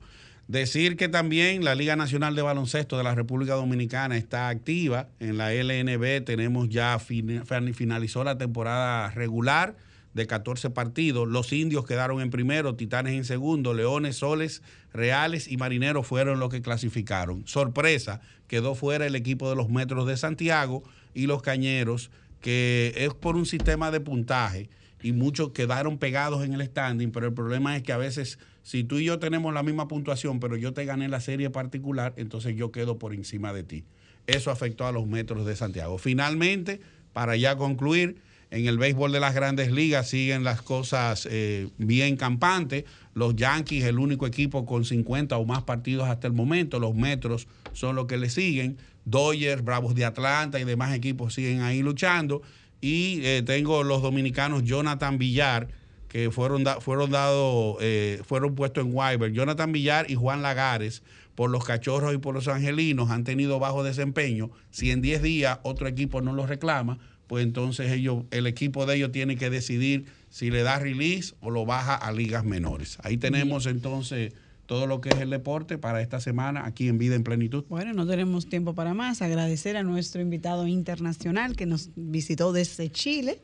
[0.49, 5.07] Decir que también la Liga Nacional de Baloncesto de la República Dominicana está activa.
[5.21, 9.75] En la LNB tenemos ya fin- fin- finalizó la temporada regular
[10.13, 11.27] de 14 partidos.
[11.27, 14.61] Los indios quedaron en primero, Titanes en segundo, Leones, Soles,
[14.93, 17.47] Reales y Marineros fueron los que clasificaron.
[17.47, 20.83] Sorpresa, quedó fuera el equipo de los Metros de Santiago
[21.13, 22.11] y los Cañeros,
[22.41, 24.69] que es por un sistema de puntaje
[25.03, 28.85] y muchos quedaron pegados en el standing, pero el problema es que a veces si
[28.85, 32.55] tú y yo tenemos la misma puntuación, pero yo te gané la serie particular, entonces
[32.55, 33.83] yo quedo por encima de ti.
[34.25, 35.97] Eso afectó a los metros de Santiago.
[35.97, 36.79] Finalmente,
[37.11, 38.21] para ya concluir,
[38.53, 42.85] en el béisbol de las grandes ligas siguen las cosas eh, bien campantes.
[43.15, 46.79] Los Yankees, el único equipo con 50 o más partidos hasta el momento.
[46.79, 48.77] Los Metros son los que le siguen.
[49.05, 52.41] Dodgers, Bravos de Atlanta y demás equipos siguen ahí luchando.
[52.79, 55.67] Y eh, tengo los dominicanos Jonathan Villar,
[56.07, 59.31] que fueron, da- fueron dados, eh, fueron puestos en Wyber.
[59.31, 61.01] Jonathan Villar y Juan Lagares,
[61.33, 64.51] por los cachorros y por los angelinos, han tenido bajo desempeño.
[64.69, 68.95] Si en 10 días otro equipo no los reclama, pues entonces ellos, el equipo de
[68.95, 72.97] ellos tiene que decidir si le da release o lo baja a ligas menores.
[73.03, 74.33] Ahí tenemos entonces
[74.65, 77.65] todo lo que es el deporte para esta semana aquí en Vida en Plenitud.
[77.69, 79.21] Bueno, no tenemos tiempo para más.
[79.21, 83.39] Agradecer a nuestro invitado internacional que nos visitó desde Chile,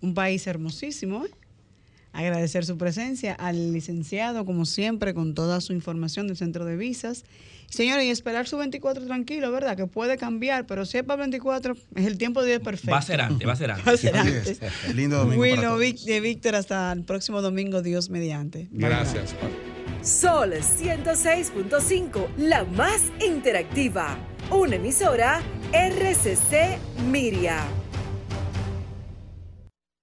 [0.00, 1.24] un país hermosísimo.
[1.26, 1.30] ¿eh?
[2.12, 7.24] Agradecer su presencia al licenciado, como siempre, con toda su información del centro de visas.
[7.70, 9.76] Señores, y esperar su 24 tranquilo, ¿verdad?
[9.76, 12.90] Que puede cambiar, pero si es para el 24, es el tiempo de Dios perfecto.
[12.90, 13.86] Va a ser antes, va a ser antes.
[13.88, 14.60] Va a ser Así antes.
[14.60, 14.94] es.
[14.94, 18.68] Lindo domingo Willow, de Víctor, hasta el próximo domingo, Dios mediante.
[18.70, 18.88] Bye, bye.
[18.88, 19.34] Gracias.
[20.02, 24.18] Sol 106.5, la más interactiva.
[24.50, 25.40] Una emisora
[25.72, 27.62] RCC Miria.